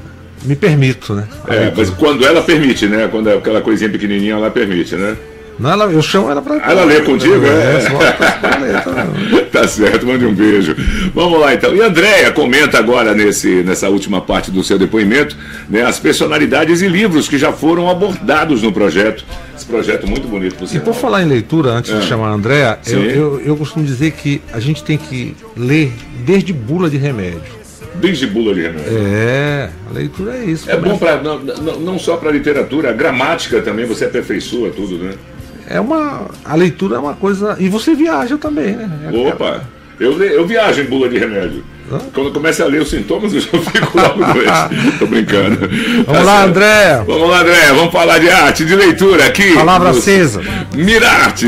me 0.44 0.54
permito, 0.54 1.14
né? 1.14 1.26
É, 1.48 1.72
mas 1.76 1.90
quando 1.90 2.24
ela 2.24 2.42
permite, 2.42 2.86
né? 2.86 3.08
Quando 3.10 3.28
é 3.28 3.36
aquela 3.36 3.60
coisinha 3.60 3.90
pequenininha 3.90 4.34
ela 4.34 4.50
permite, 4.50 4.94
né? 4.96 5.16
Não, 5.58 5.70
ela, 5.70 5.84
eu 5.86 6.02
chamo 6.02 6.30
ela 6.30 6.42
para. 6.42 6.56
Ah, 6.56 6.70
ela 6.70 6.84
lê 6.84 7.00
contigo? 7.00 7.44
É, 7.46 7.86
é. 9.38 9.44
tá 9.50 9.66
certo, 9.66 10.06
mande 10.06 10.26
um 10.26 10.34
beijo. 10.34 10.76
Vamos 11.14 11.40
lá 11.40 11.54
então. 11.54 11.74
E 11.74 11.80
Andréia 11.80 12.30
comenta 12.30 12.78
agora 12.78 13.14
nesse, 13.14 13.62
nessa 13.62 13.88
última 13.88 14.20
parte 14.20 14.50
do 14.50 14.62
seu 14.62 14.78
depoimento 14.78 15.36
né, 15.68 15.82
as 15.82 15.98
personalidades 15.98 16.82
e 16.82 16.88
livros 16.88 17.28
que 17.28 17.38
já 17.38 17.52
foram 17.52 17.88
abordados 17.88 18.62
no 18.62 18.72
projeto. 18.72 19.24
Esse 19.56 19.64
projeto 19.64 20.06
muito 20.06 20.28
bonito 20.28 20.56
por 20.56 20.74
E 20.74 20.78
por 20.78 20.94
falar 20.94 21.22
em 21.22 21.26
leitura, 21.26 21.70
antes 21.70 21.90
é. 21.90 21.98
de 21.98 22.06
chamar 22.06 22.28
a 22.28 22.32
Andréia, 22.32 22.78
eu, 22.86 23.02
eu, 23.02 23.40
eu 23.40 23.56
costumo 23.56 23.84
dizer 23.84 24.12
que 24.12 24.42
a 24.52 24.60
gente 24.60 24.84
tem 24.84 24.98
que 24.98 25.34
ler 25.56 25.92
desde 26.24 26.52
bula 26.52 26.90
de 26.90 26.98
remédio 26.98 27.56
desde 27.94 28.26
bula 28.26 28.54
de 28.54 28.60
remédio. 28.60 28.92
É, 28.94 29.70
a 29.88 29.92
leitura 29.94 30.36
é 30.36 30.44
isso. 30.44 30.70
É 30.70 30.76
bom 30.76 30.98
para 30.98 31.22
não, 31.22 31.38
não, 31.38 31.98
só 31.98 32.18
para 32.18 32.30
literatura, 32.30 32.90
a 32.90 32.92
gramática 32.92 33.62
também 33.62 33.86
você 33.86 34.04
aperfeiçoa 34.04 34.70
tudo, 34.70 34.98
né? 34.98 35.14
É 35.68 35.80
uma. 35.80 36.28
A 36.44 36.54
leitura 36.54 36.96
é 36.96 36.98
uma 36.98 37.14
coisa. 37.14 37.56
E 37.58 37.68
você 37.68 37.94
viaja 37.94 38.36
também, 38.38 38.76
né? 38.76 39.10
É 39.12 39.28
Opa! 39.28 39.64
Eu, 39.98 40.22
eu 40.22 40.46
viajo 40.46 40.82
em 40.82 40.84
bula 40.84 41.08
de 41.08 41.18
remédio. 41.18 41.64
Hã? 41.90 41.98
Quando 42.12 42.32
começa 42.32 42.64
a 42.64 42.66
ler 42.66 42.82
os 42.82 42.90
sintomas, 42.90 43.32
eu 43.32 43.40
já 43.40 43.48
fico 43.70 43.98
logo 43.98 44.24
doente. 44.24 44.98
Tô 44.98 45.06
brincando. 45.06 45.56
Vamos 45.58 46.06
tá 46.06 46.22
lá, 46.22 46.44
André. 46.44 47.04
Vamos 47.06 47.30
lá, 47.30 47.40
André. 47.40 47.66
Vamos 47.72 47.92
falar 47.92 48.18
de 48.18 48.28
arte, 48.28 48.64
de 48.64 48.74
leitura 48.74 49.26
aqui. 49.26 49.54
Palavra 49.54 49.90
acesa. 49.90 50.42
Mirarte. 50.74 51.46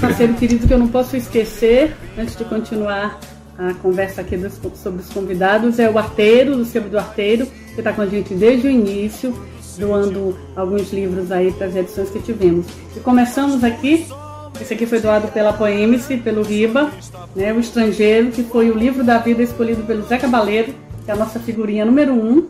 Parceiro 0.00 0.34
querido 0.34 0.66
que 0.66 0.74
eu 0.74 0.78
não 0.78 0.88
posso 0.88 1.16
esquecer, 1.16 1.94
antes 2.18 2.36
de 2.36 2.44
continuar 2.44 3.20
a 3.56 3.72
conversa 3.74 4.22
aqui 4.22 4.36
dos, 4.36 4.58
sobre 4.74 5.00
os 5.00 5.08
convidados, 5.10 5.78
é 5.78 5.88
o 5.88 5.96
Arteiro, 5.96 6.56
do 6.56 6.64
Sebo 6.64 6.88
do 6.88 6.98
Arteiro, 6.98 7.46
que 7.46 7.80
está 7.80 7.92
com 7.92 8.02
a 8.02 8.06
gente 8.06 8.34
desde 8.34 8.66
o 8.66 8.70
início 8.70 9.32
doando 9.76 10.36
alguns 10.54 10.92
livros 10.92 11.30
aí 11.30 11.52
para 11.52 11.66
as 11.66 11.76
edições 11.76 12.10
que 12.10 12.20
tivemos. 12.20 12.66
E 12.96 13.00
começamos 13.00 13.62
aqui, 13.64 14.06
esse 14.60 14.74
aqui 14.74 14.86
foi 14.86 15.00
doado 15.00 15.28
pela 15.28 15.52
Poemice, 15.52 16.16
pelo 16.16 16.42
Riba, 16.42 16.90
né, 17.34 17.52
O 17.52 17.60
Estrangeiro, 17.60 18.30
que 18.30 18.42
foi 18.44 18.70
o 18.70 18.76
livro 18.76 19.02
da 19.02 19.18
vida 19.18 19.42
escolhido 19.42 19.82
pelo 19.82 20.02
Zé 20.02 20.18
Cabaleiro, 20.18 20.74
que 21.04 21.10
é 21.10 21.14
a 21.14 21.16
nossa 21.16 21.38
figurinha 21.40 21.84
número 21.84 22.12
um. 22.12 22.46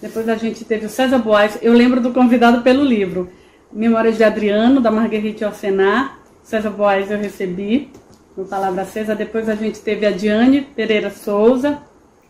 Depois 0.00 0.28
a 0.28 0.34
gente 0.34 0.64
teve 0.64 0.86
o 0.86 0.88
César 0.88 1.18
Boas, 1.18 1.58
eu 1.62 1.72
lembro 1.72 2.00
do 2.00 2.12
convidado 2.12 2.62
pelo 2.62 2.84
livro. 2.84 3.30
Memórias 3.72 4.16
de 4.16 4.24
Adriano, 4.24 4.80
da 4.80 4.90
Marguerite 4.90 5.44
Orsenar. 5.44 6.18
César 6.42 6.70
Boas 6.70 7.10
eu 7.10 7.16
recebi 7.16 7.90
no 8.36 8.44
Palavra 8.44 8.82
Acesa. 8.82 9.14
Depois 9.14 9.48
a 9.48 9.54
gente 9.54 9.80
teve 9.80 10.04
a 10.04 10.10
Diane 10.10 10.60
Pereira 10.60 11.08
Souza, 11.10 11.78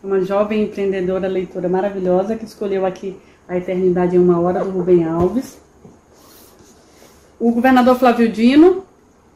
uma 0.03 0.21
jovem 0.21 0.63
empreendedora, 0.63 1.27
leitora 1.27 1.67
maravilhosa, 1.67 2.35
que 2.35 2.45
escolheu 2.45 2.85
aqui 2.85 3.17
A 3.53 3.57
Eternidade 3.57 4.15
em 4.15 4.19
Uma 4.19 4.39
Hora, 4.39 4.63
do 4.63 4.71
Rubem 4.71 5.03
Alves. 5.03 5.59
O 7.39 7.51
governador 7.51 7.99
Flávio 7.99 8.27
Dino 8.27 8.83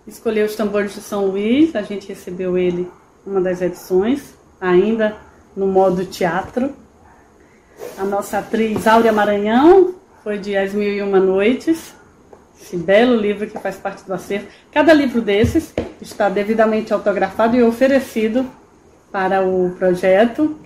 escolheu 0.08 0.48
os 0.48 0.56
tambores 0.56 0.96
de 0.96 1.02
São 1.02 1.28
Luís, 1.28 1.76
a 1.76 1.84
gente 1.84 2.08
recebeu 2.08 2.58
ele 2.58 2.90
uma 3.24 3.40
das 3.40 3.62
edições, 3.62 4.34
ainda 4.60 5.16
no 5.56 5.68
modo 5.68 6.04
teatro. 6.04 6.74
A 7.96 8.04
nossa 8.04 8.40
atriz 8.40 8.88
Áurea 8.88 9.14
Maranhão 9.14 9.94
foi 10.24 10.40
de 10.40 10.58
As 10.58 10.74
Mil 10.74 10.92
e 10.92 11.02
Uma 11.04 11.20
Noites, 11.20 11.94
esse 12.60 12.76
belo 12.76 13.16
livro 13.16 13.46
que 13.46 13.60
faz 13.60 13.76
parte 13.76 14.04
do 14.04 14.16
acervo. 14.16 14.48
Cada 14.72 14.94
livro 14.94 15.22
desses 15.22 15.76
está 16.02 16.28
devidamente 16.28 16.92
autografado 16.92 17.56
e 17.56 17.62
oferecido 17.62 18.50
para 19.12 19.46
o 19.46 19.76
projeto. 19.78 20.58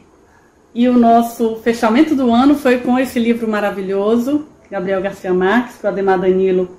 E 0.73 0.87
o 0.87 0.97
nosso 0.97 1.57
fechamento 1.57 2.15
do 2.15 2.31
ano 2.31 2.55
foi 2.55 2.77
com 2.77 2.97
esse 2.97 3.19
livro 3.19 3.47
maravilhoso, 3.47 4.45
Gabriel 4.69 5.01
Garcia 5.01 5.33
Marques, 5.33 5.77
que 5.77 5.85
o 5.85 5.89
Ademar 5.89 6.19
Danilo 6.19 6.77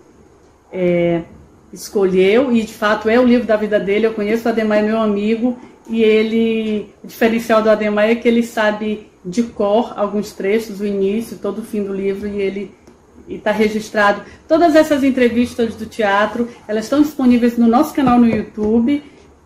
é, 0.73 1.23
escolheu, 1.71 2.51
e 2.51 2.63
de 2.63 2.73
fato 2.73 3.09
é 3.09 3.21
o 3.21 3.25
livro 3.25 3.47
da 3.47 3.57
vida 3.57 3.79
dele. 3.79 4.07
Eu 4.07 4.15
conheço 4.15 4.49
o 4.49 4.51
Ademar, 4.51 4.79
é 4.79 4.83
meu 4.83 4.99
amigo, 4.99 5.59
e 5.89 6.03
ele, 6.03 6.89
o 7.05 7.07
diferencial 7.07 7.63
do 7.63 7.69
Ademar 7.69 8.09
é 8.09 8.15
que 8.15 8.27
ele 8.27 8.43
sabe 8.43 9.09
de 9.25 9.43
cor 9.43 9.93
alguns 9.95 10.33
trechos, 10.33 10.81
o 10.81 10.87
início, 10.87 11.37
todo 11.37 11.59
o 11.59 11.65
fim 11.65 11.85
do 11.85 11.93
livro, 11.93 12.27
e 12.27 12.41
ele 12.41 12.75
está 13.29 13.53
registrado. 13.53 14.23
Todas 14.49 14.75
essas 14.75 15.05
entrevistas 15.05 15.75
do 15.75 15.85
teatro, 15.85 16.49
elas 16.67 16.85
estão 16.85 17.03
disponíveis 17.03 17.59
no 17.59 17.67
nosso 17.67 17.95
canal 17.95 18.19
no 18.19 18.27
YouTube, 18.27 19.03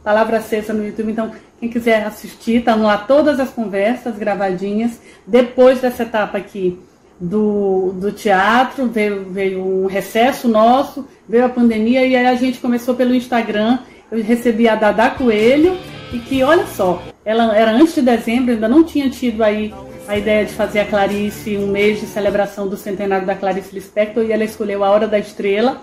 Palavra 0.07 0.37
Acesa 0.37 0.73
no 0.73 0.87
YouTube, 0.87 1.11
então 1.11 1.33
quem 1.59 1.69
quiser 1.69 2.05
assistir, 2.05 2.59
estão 2.59 2.81
lá 2.85 2.97
todas 2.97 3.40
as 3.40 3.51
conversas 3.51 4.16
gravadinhas. 4.16 5.01
Depois 5.27 5.81
dessa 5.81 6.05
etapa 6.05 6.38
aqui 6.38 6.79
do, 7.19 7.90
do 7.92 8.12
teatro, 8.12 8.87
veio, 8.87 9.25
veio 9.25 9.61
um 9.61 9.87
recesso 9.87 10.47
nosso, 10.47 11.09
veio 11.29 11.45
a 11.45 11.49
pandemia 11.49 12.07
e 12.07 12.14
aí 12.14 12.25
a 12.25 12.37
gente 12.37 12.61
começou 12.61 12.95
pelo 12.95 13.16
Instagram. 13.16 13.81
Eu 14.09 14.23
recebi 14.23 14.69
a 14.69 14.77
Dada 14.77 15.11
Coelho 15.11 15.77
e 16.12 16.21
que, 16.21 16.40
olha 16.45 16.69
só, 16.69 17.03
ela 17.25 17.57
era 17.57 17.73
antes 17.73 17.97
de 17.97 18.03
dezembro, 18.03 18.53
ainda 18.53 18.69
não 18.69 18.85
tinha 18.85 19.11
tido 19.11 19.42
aí 19.42 19.75
a 20.07 20.16
ideia 20.16 20.45
de 20.45 20.53
fazer 20.53 20.79
a 20.79 20.87
Clarice 20.87 21.57
um 21.57 21.66
mês 21.66 21.99
de 21.99 22.07
celebração 22.07 22.69
do 22.69 22.77
centenário 22.77 23.27
da 23.27 23.35
Clarice 23.35 23.75
Lispector 23.75 24.23
e 24.23 24.31
ela 24.31 24.45
escolheu 24.45 24.85
A 24.85 24.90
Hora 24.90 25.09
da 25.09 25.19
Estrela, 25.19 25.83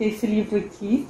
esse 0.00 0.26
livro 0.26 0.58
aqui. 0.58 1.06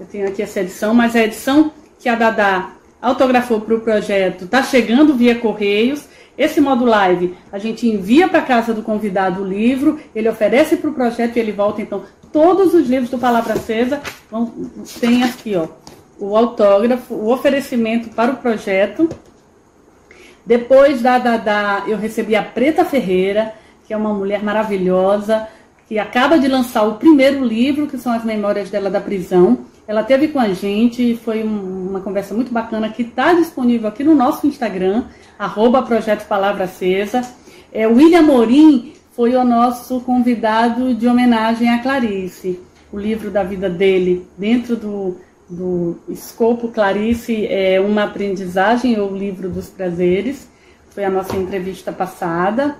Eu 0.00 0.06
tenho 0.06 0.26
aqui 0.26 0.40
essa 0.40 0.60
edição, 0.60 0.94
mas 0.94 1.14
a 1.14 1.22
edição 1.22 1.70
que 1.98 2.08
a 2.08 2.14
Dada 2.14 2.70
autografou 3.02 3.60
para 3.60 3.74
o 3.74 3.80
projeto 3.82 4.46
está 4.46 4.62
chegando 4.62 5.14
via 5.14 5.34
Correios. 5.34 6.08
Esse 6.38 6.58
modo 6.58 6.86
live, 6.86 7.36
a 7.52 7.58
gente 7.58 7.86
envia 7.86 8.26
para 8.26 8.40
casa 8.40 8.72
do 8.72 8.82
convidado 8.82 9.42
o 9.42 9.46
livro, 9.46 10.00
ele 10.14 10.26
oferece 10.26 10.78
para 10.78 10.88
o 10.88 10.94
projeto 10.94 11.36
e 11.36 11.40
ele 11.40 11.52
volta. 11.52 11.82
Então, 11.82 12.02
todos 12.32 12.72
os 12.72 12.88
livros 12.88 13.10
do 13.10 13.18
Palavra 13.18 13.52
Acesa 13.52 14.00
vão, 14.30 14.50
tem 14.98 15.22
aqui, 15.22 15.54
ó, 15.54 15.68
o 16.18 16.34
autógrafo, 16.34 17.12
o 17.12 17.30
oferecimento 17.30 18.08
para 18.08 18.32
o 18.32 18.36
projeto. 18.36 19.06
Depois 20.46 21.02
da, 21.02 21.18
da, 21.18 21.36
da, 21.36 21.84
eu 21.86 21.98
recebi 21.98 22.34
a 22.34 22.42
Preta 22.42 22.86
Ferreira, 22.86 23.52
que 23.86 23.92
é 23.92 23.96
uma 23.98 24.14
mulher 24.14 24.42
maravilhosa, 24.42 25.46
que 25.86 25.98
acaba 25.98 26.38
de 26.38 26.48
lançar 26.48 26.84
o 26.84 26.94
primeiro 26.94 27.44
livro, 27.44 27.86
que 27.86 27.98
são 27.98 28.12
as 28.12 28.24
memórias 28.24 28.70
dela 28.70 28.88
da 28.88 29.00
prisão. 29.00 29.66
Ela 29.90 30.04
teve 30.04 30.28
com 30.28 30.38
a 30.38 30.50
gente, 30.50 31.16
foi 31.16 31.42
um, 31.42 31.88
uma 31.88 32.00
conversa 32.00 32.32
muito 32.32 32.52
bacana 32.52 32.88
que 32.90 33.02
está 33.02 33.32
disponível 33.32 33.88
aqui 33.88 34.04
no 34.04 34.14
nosso 34.14 34.46
Instagram, 34.46 35.06
arroba 35.36 35.82
Projeto 35.82 36.28
Palavra 36.28 36.62
Acesa. 36.62 37.22
É, 37.72 37.88
William 37.88 38.22
Morim 38.22 38.92
foi 39.16 39.34
o 39.34 39.42
nosso 39.42 40.00
convidado 40.02 40.94
de 40.94 41.08
homenagem 41.08 41.68
a 41.70 41.82
Clarice. 41.82 42.60
O 42.92 42.96
livro 43.00 43.32
da 43.32 43.42
vida 43.42 43.68
dele, 43.68 44.28
dentro 44.38 44.76
do, 44.76 45.16
do 45.48 45.98
escopo 46.08 46.68
Clarice, 46.68 47.48
é 47.48 47.80
uma 47.80 48.04
aprendizagem, 48.04 48.96
ou 48.96 49.10
o 49.10 49.16
livro 49.16 49.50
dos 49.50 49.70
prazeres. 49.70 50.48
Foi 50.90 51.04
a 51.04 51.10
nossa 51.10 51.34
entrevista 51.36 51.90
passada. 51.90 52.76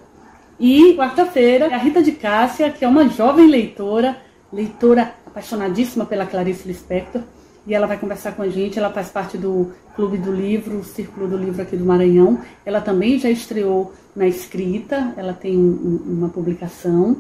E 0.61 0.95
quarta-feira, 0.95 1.75
a 1.75 1.77
Rita 1.77 2.05
de 2.05 2.13
Cássia, 2.13 2.71
que 2.71 2.85
é 2.85 2.89
uma 2.89 3.09
jovem 3.09 3.49
leitora, 3.49 4.17
leitora 4.53 5.13
apaixonadíssima 5.31 6.05
pela 6.05 6.27
Clarice 6.27 6.67
Lispector, 6.67 7.23
e 7.67 7.75
ela 7.75 7.87
vai 7.87 7.99
conversar 7.99 8.33
com 8.33 8.43
a 8.43 8.49
gente. 8.49 8.79
Ela 8.79 8.91
faz 8.91 9.09
parte 9.09 9.37
do 9.37 9.73
Clube 9.95 10.19
do 10.19 10.33
Livro, 10.33 10.83
Círculo 10.83 11.29
do 11.29 11.37
Livro 11.37 11.63
aqui 11.63 11.77
do 11.77 11.85
Maranhão. 11.85 12.41
Ela 12.65 12.81
também 12.81 13.19
já 13.19 13.31
estreou 13.31 13.93
na 14.15 14.27
escrita, 14.27 15.15
ela 15.17 15.33
tem 15.33 15.57
um, 15.57 16.01
uma 16.07 16.29
publicação. 16.29 17.19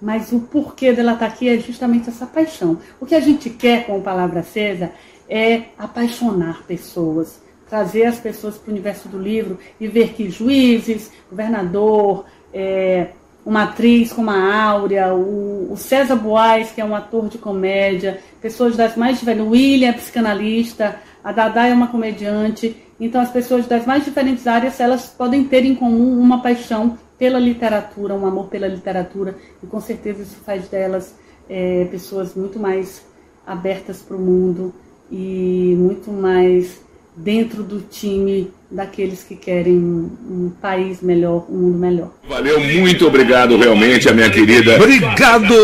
Mas 0.00 0.30
o 0.30 0.40
porquê 0.40 0.92
dela 0.92 1.14
estar 1.14 1.26
aqui 1.26 1.48
é 1.48 1.58
justamente 1.58 2.08
essa 2.08 2.26
paixão. 2.26 2.78
O 3.00 3.06
que 3.06 3.14
a 3.14 3.20
gente 3.20 3.50
quer 3.50 3.86
com 3.86 3.98
o 3.98 4.02
Palavra 4.02 4.40
Acesa 4.40 4.92
é 5.28 5.64
apaixonar 5.76 6.62
pessoas, 6.66 7.40
trazer 7.68 8.04
as 8.04 8.18
pessoas 8.18 8.56
para 8.56 8.70
o 8.70 8.72
universo 8.72 9.08
do 9.08 9.18
livro 9.18 9.58
e 9.80 9.88
ver 9.88 10.12
que 10.12 10.30
juízes, 10.30 11.10
governador, 11.28 12.24
é, 12.54 13.08
uma 13.48 13.62
atriz 13.62 14.12
como 14.12 14.28
a 14.28 14.62
Áurea, 14.62 15.14
o, 15.14 15.72
o, 15.72 15.76
César 15.78 16.16
Boaz, 16.16 16.70
que 16.70 16.82
é 16.82 16.84
um 16.84 16.94
ator 16.94 17.30
de 17.30 17.38
comédia, 17.38 18.20
pessoas 18.42 18.76
das 18.76 18.94
mais 18.94 19.18
diferentes, 19.18 19.46
o 19.46 19.52
William 19.52 19.88
é 19.88 19.92
psicanalista, 19.94 20.96
a 21.24 21.32
Dada 21.32 21.66
é 21.66 21.72
uma 21.72 21.86
comediante, 21.86 22.76
então 23.00 23.18
as 23.18 23.30
pessoas 23.30 23.66
das 23.66 23.86
mais 23.86 24.04
diferentes 24.04 24.46
áreas, 24.46 24.78
elas 24.78 25.06
podem 25.06 25.44
ter 25.44 25.64
em 25.64 25.74
comum 25.74 26.20
uma 26.20 26.42
paixão 26.42 26.98
pela 27.18 27.38
literatura, 27.38 28.12
um 28.12 28.26
amor 28.26 28.48
pela 28.48 28.68
literatura, 28.68 29.34
e 29.62 29.66
com 29.66 29.80
certeza 29.80 30.24
isso 30.24 30.36
faz 30.44 30.68
delas 30.68 31.14
é, 31.48 31.86
pessoas 31.86 32.34
muito 32.34 32.58
mais 32.58 33.02
abertas 33.46 34.02
para 34.02 34.14
o 34.14 34.20
mundo 34.20 34.74
e 35.10 35.74
muito 35.78 36.12
mais 36.12 36.82
dentro 37.18 37.62
do 37.62 37.80
time 37.80 38.50
daqueles 38.70 39.24
que 39.24 39.34
querem 39.34 39.72
um, 39.72 40.10
um, 40.30 40.52
país 40.60 41.00
melhor, 41.00 41.46
um 41.48 41.56
mundo 41.56 41.78
melhor. 41.78 42.10
Valeu, 42.28 42.60
muito 42.60 43.06
obrigado 43.06 43.56
realmente 43.56 44.08
a 44.08 44.12
minha 44.12 44.28
querida. 44.28 44.76
Obrigado! 44.76 45.54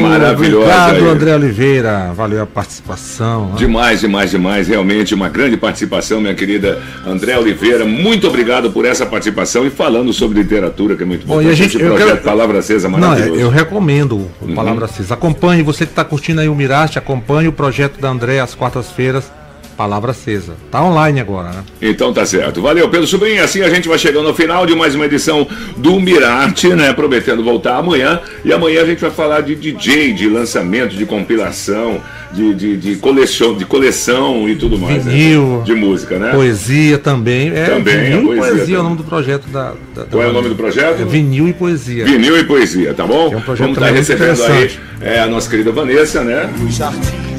Maravilhosa. 0.00 0.64
Obrigado, 0.64 1.04
aí. 1.04 1.10
André 1.10 1.34
Oliveira. 1.34 2.12
Valeu 2.14 2.42
a 2.42 2.46
participação. 2.46 3.50
Né? 3.50 3.56
Demais, 3.58 4.00
demais, 4.00 4.30
demais. 4.30 4.68
Realmente 4.68 5.14
uma 5.14 5.28
grande 5.28 5.56
participação, 5.58 6.20
minha 6.20 6.34
querida 6.34 6.82
André 7.06 7.38
Oliveira. 7.38 7.84
Muito 7.84 8.26
obrigado 8.26 8.70
por 8.70 8.86
essa 8.86 9.04
participação 9.04 9.66
e 9.66 9.70
falando 9.70 10.12
sobre 10.14 10.40
literatura, 10.40 10.96
que 10.96 11.02
é 11.02 11.06
muito 11.06 11.26
bom. 11.26 11.42
E 11.42 11.48
a 11.48 11.54
gente, 11.54 11.78
eu 11.78 11.90
projeto 11.90 12.08
quero... 12.08 12.22
Palavra 12.22 12.58
Acesa 12.58 12.88
maravilhoso. 12.88 13.32
Não, 13.32 13.38
eu 13.38 13.50
recomendo 13.50 14.28
o 14.40 14.54
Palavra 14.54 14.86
uhum. 14.86 14.90
Acesa. 14.90 15.12
Acompanhe, 15.12 15.62
você 15.62 15.84
que 15.84 15.92
está 15.92 16.04
curtindo 16.04 16.40
aí 16.40 16.48
o 16.48 16.54
Miraste, 16.54 16.98
acompanhe 16.98 17.48
o 17.48 17.52
projeto 17.52 18.00
da 18.00 18.08
André 18.08 18.40
às 18.40 18.54
quartas-feiras 18.54 19.30
Palavra 19.76 20.12
acesa. 20.12 20.54
Tá 20.70 20.82
online 20.82 21.20
agora, 21.20 21.50
né? 21.50 21.64
Então 21.82 22.10
tá 22.10 22.24
certo. 22.24 22.62
Valeu, 22.62 22.88
Pedro 22.88 23.06
Sobrinho. 23.06 23.44
Assim 23.44 23.60
a 23.60 23.68
gente 23.68 23.86
vai 23.88 23.98
chegando 23.98 24.26
ao 24.26 24.34
final 24.34 24.64
de 24.64 24.74
mais 24.74 24.94
uma 24.94 25.04
edição 25.04 25.46
do 25.76 26.00
Mirarte, 26.00 26.68
né? 26.68 26.94
Prometendo 26.94 27.44
voltar 27.44 27.76
amanhã. 27.76 28.20
E 28.42 28.52
amanhã 28.52 28.82
a 28.82 28.86
gente 28.86 29.00
vai 29.00 29.10
falar 29.10 29.42
de 29.42 29.54
DJ, 29.54 30.14
de 30.14 30.28
lançamento, 30.30 30.96
de 30.96 31.04
compilação, 31.04 32.00
de, 32.32 32.54
de, 32.54 32.76
de 32.78 32.96
coleção, 32.96 33.54
de 33.54 33.66
coleção 33.66 34.48
e 34.48 34.56
tudo 34.56 34.78
mais. 34.78 35.04
Né? 35.04 35.12
Vinil. 35.12 35.58
Né? 35.58 35.64
De 35.64 35.74
música, 35.74 36.18
né? 36.18 36.30
Poesia 36.32 36.96
também. 36.98 37.50
É, 37.54 37.66
também, 37.66 37.98
vinil 37.98 38.18
a 38.18 38.22
poesia. 38.22 38.40
poesia 38.40 38.58
também. 38.58 38.74
é 38.74 38.78
o 38.78 38.82
nome 38.82 38.96
do 38.96 39.04
projeto 39.04 39.46
da. 39.48 39.74
da 39.94 40.04
Qual 40.04 40.22
é 40.22 40.26
o 40.28 40.32
nome 40.32 40.48
do 40.48 40.56
projeto? 40.56 41.02
É 41.02 41.04
vinil 41.04 41.48
e 41.48 41.52
poesia. 41.52 42.06
Vinil 42.06 42.38
e 42.38 42.44
poesia, 42.44 42.94
tá 42.94 43.06
bom? 43.06 43.30
É 43.30 43.36
um 43.36 43.42
projeto 43.42 43.74
Vamos 43.74 43.76
estar 43.76 43.90
recebendo 43.90 44.42
aí 44.42 44.70
é, 45.02 45.20
a 45.20 45.26
nossa 45.26 45.50
querida 45.50 45.70
Vanessa, 45.70 46.24
né? 46.24 46.48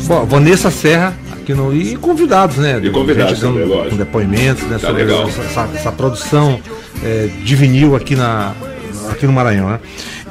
Bom, 0.05 0.25
Vanessa 0.25 0.69
Serra 0.69 1.13
aqui 1.47 1.53
no, 1.53 1.73
e 1.73 1.95
convidados, 1.95 2.57
né? 2.57 2.79
E 2.83 2.89
convidados 2.89 3.39
também, 3.39 3.65
lógico. 3.65 3.91
Com 3.91 3.97
depoimentos, 3.97 4.63
né? 4.63 4.77
Tá 4.77 4.88
sobre 4.88 5.05
legal. 5.05 5.27
Essa, 5.27 5.69
essa, 5.73 5.91
produção 5.91 6.60
é, 7.03 7.29
de 7.43 7.55
vinil 7.55 7.95
aqui, 7.95 8.15
na, 8.15 8.53
aqui 9.10 9.25
no 9.25 9.31
Maranhão, 9.31 9.69
né? 9.69 9.79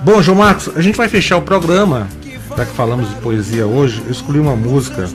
Bom, 0.02 0.20
João 0.20 0.38
Marcos, 0.38 0.70
a 0.76 0.83
gente 0.83 0.96
vai 0.96 1.09
fechar 1.09 1.38
o 1.38 1.42
programa, 1.42 2.07
já 2.57 2.66
que 2.66 2.72
falamos 2.72 3.09
de 3.09 3.14
poesia 3.16 3.66
hoje, 3.66 4.02
eu 4.05 4.12
escolhi 4.12 4.38
uma 4.38 4.55
música, 4.55 5.09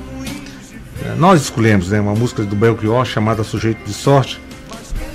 é, 1.06 1.16
nós 1.18 1.42
escolhemos, 1.42 1.90
né? 1.90 2.02
Uma 2.02 2.16
música 2.16 2.44
do 2.44 2.56
Belchior 2.56 3.06
chamada 3.06 3.44
Sujeito 3.44 3.84
de 3.86 3.94
Sorte. 3.94 4.40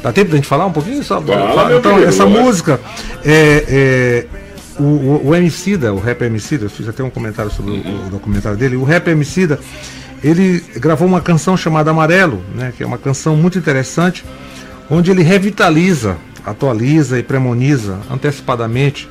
Dá 0.03 0.13
tempo 0.13 0.31
da 0.31 0.37
gente 0.37 0.47
falar 0.47 0.67
um 0.67 0.73
pouquinho? 0.73 1.03
Só, 1.03 1.21
Fala, 1.21 1.77
então, 1.77 1.99
essa 1.99 2.27
música 2.27 2.79
é, 3.25 3.65
é 3.69 4.27
o, 4.79 4.83
o, 4.83 5.29
o 5.29 5.35
Emicida, 5.35 5.93
o 5.93 5.99
rap 5.99 6.23
Emicida, 6.23 6.67
eu 6.67 6.71
fiz 6.71 6.89
até 6.89 7.03
um 7.03 7.11
comentário 7.11 7.51
sobre 7.51 7.73
o, 7.73 8.07
o 8.07 8.11
documentário 8.11 8.59
dele, 8.59 8.77
o 8.77 8.85
rap 8.85 9.09
Emicida, 9.09 9.59
ele 10.23 10.61
gravou 10.77 11.07
uma 11.07 11.21
canção 11.21 11.57
chamada 11.57 11.91
Amarelo, 11.91 12.43
né, 12.55 12.73
que 12.77 12.83
é 12.83 12.87
uma 12.87 12.99
canção 12.99 13.37
muito 13.37 13.59
interessante, 13.59 14.25
onde 14.91 15.11
ele 15.11 15.23
revitaliza, 15.23 16.17
atualiza 16.45 17.19
e 17.19 17.23
premoniza 17.23 17.99
antecipadamente 18.11 19.09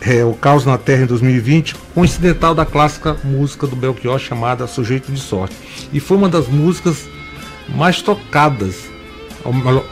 é, 0.00 0.24
o 0.24 0.32
Caos 0.32 0.64
na 0.64 0.76
Terra 0.78 1.02
em 1.02 1.06
2020, 1.06 1.76
com 1.94 2.04
incidental 2.04 2.54
da 2.54 2.66
clássica 2.66 3.16
música 3.22 3.66
do 3.66 3.76
Belchior 3.76 4.18
chamada 4.18 4.66
Sujeito 4.66 5.12
de 5.12 5.20
Sorte. 5.20 5.56
E 5.92 6.00
foi 6.00 6.16
uma 6.16 6.28
das 6.28 6.48
músicas 6.48 7.08
mais 7.68 8.02
tocadas, 8.02 8.90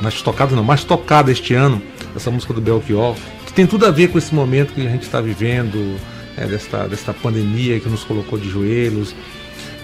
mais 0.00 0.20
tocadas 0.20 0.54
não, 0.54 0.64
mais 0.64 0.84
tocada 0.84 1.30
este 1.30 1.54
ano, 1.54 1.80
essa 2.14 2.30
música 2.30 2.52
do 2.52 2.60
Belchior, 2.60 3.14
tem 3.60 3.66
tudo 3.66 3.84
a 3.84 3.90
ver 3.90 4.08
com 4.08 4.16
esse 4.16 4.34
momento 4.34 4.72
que 4.72 4.86
a 4.86 4.88
gente 4.88 5.02
está 5.02 5.20
vivendo, 5.20 6.00
é, 6.34 6.46
desta, 6.46 6.88
desta 6.88 7.12
pandemia 7.12 7.78
que 7.78 7.90
nos 7.90 8.02
colocou 8.04 8.38
de 8.38 8.48
joelhos. 8.48 9.14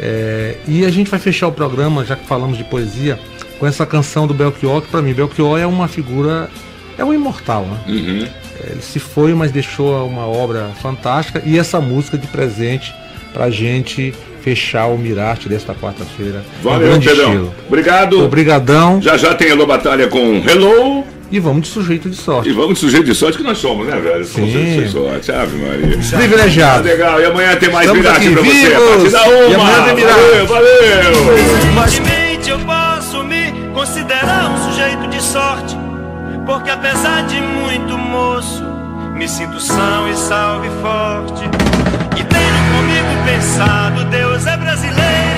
É, 0.00 0.56
e 0.66 0.86
a 0.86 0.90
gente 0.90 1.10
vai 1.10 1.20
fechar 1.20 1.46
o 1.46 1.52
programa, 1.52 2.02
já 2.02 2.16
que 2.16 2.26
falamos 2.26 2.56
de 2.56 2.64
poesia, 2.64 3.20
com 3.58 3.66
essa 3.66 3.84
canção 3.84 4.26
do 4.26 4.32
Belchior, 4.32 4.80
que 4.80 4.88
para 4.88 5.02
mim 5.02 5.12
Belchior 5.12 5.58
é 5.58 5.66
uma 5.66 5.88
figura, 5.88 6.48
é 6.96 7.04
um 7.04 7.12
imortal, 7.12 7.66
né? 7.66 7.78
Uhum. 7.86 8.28
Ele 8.70 8.80
se 8.80 8.98
foi, 8.98 9.34
mas 9.34 9.52
deixou 9.52 10.08
uma 10.08 10.26
obra 10.26 10.70
fantástica 10.80 11.42
e 11.44 11.58
essa 11.58 11.78
música 11.78 12.16
de 12.16 12.26
presente 12.28 12.94
pra 13.34 13.50
gente 13.50 14.14
fechar 14.40 14.86
o 14.86 14.96
Mirarte 14.96 15.50
desta 15.50 15.74
quarta-feira. 15.74 16.42
Valeu, 16.62 16.94
um 16.94 16.98
Pedrão. 16.98 17.24
estilo. 17.24 17.54
Obrigado. 17.66 18.24
Obrigadão. 18.24 19.02
Já 19.02 19.18
já 19.18 19.34
tem 19.34 19.50
Alô 19.50 19.66
Batalha 19.66 20.08
com 20.08 20.42
Hello. 20.48 21.15
E 21.30 21.40
vamos 21.40 21.62
de 21.62 21.68
sujeito 21.68 22.08
de 22.08 22.16
sorte. 22.16 22.48
E 22.48 22.52
vamos 22.52 22.74
de 22.74 22.80
sujeito 22.80 23.06
de 23.06 23.14
sorte 23.14 23.38
que 23.38 23.44
nós 23.44 23.58
somos, 23.58 23.86
né, 23.86 23.98
velho? 23.98 24.24
Somos 24.24 24.52
de 24.52 24.88
sorte, 24.88 25.32
Ave 25.32 25.56
Maria. 25.58 25.98
Privilegiado. 26.16 26.84
Tá 26.84 26.90
legal, 26.90 27.20
e 27.20 27.24
amanhã 27.24 27.56
tem 27.56 27.70
mais 27.70 27.86
Estamos 27.86 28.06
aqui 28.06 28.30
pra 28.30 28.42
vivos. 28.42 29.02
você. 29.02 29.16
A 29.16 29.22
uma. 29.22 29.48
E 29.48 29.54
amanhã 29.54 29.94
tem. 29.94 30.04
Valeu, 30.06 30.46
valeu. 30.46 31.72
Mas... 31.74 32.00
eu 32.48 32.58
posso 32.60 33.24
me 33.24 33.52
considerar 33.74 34.50
um 34.50 34.70
sujeito 34.70 35.08
de 35.08 35.20
sorte, 35.20 35.76
porque 36.46 36.70
apesar 36.70 37.26
de 37.26 37.40
muito 37.40 37.98
moço, 37.98 38.62
me 39.14 39.28
sinto 39.28 39.58
são 39.58 40.08
e 40.08 40.16
salve 40.16 40.68
forte. 40.80 41.42
E 42.18 42.24
tenho 42.24 42.56
comigo 42.72 43.24
pensado, 43.26 44.04
Deus 44.04 44.46
é 44.46 44.56
brasileiro 44.56 45.35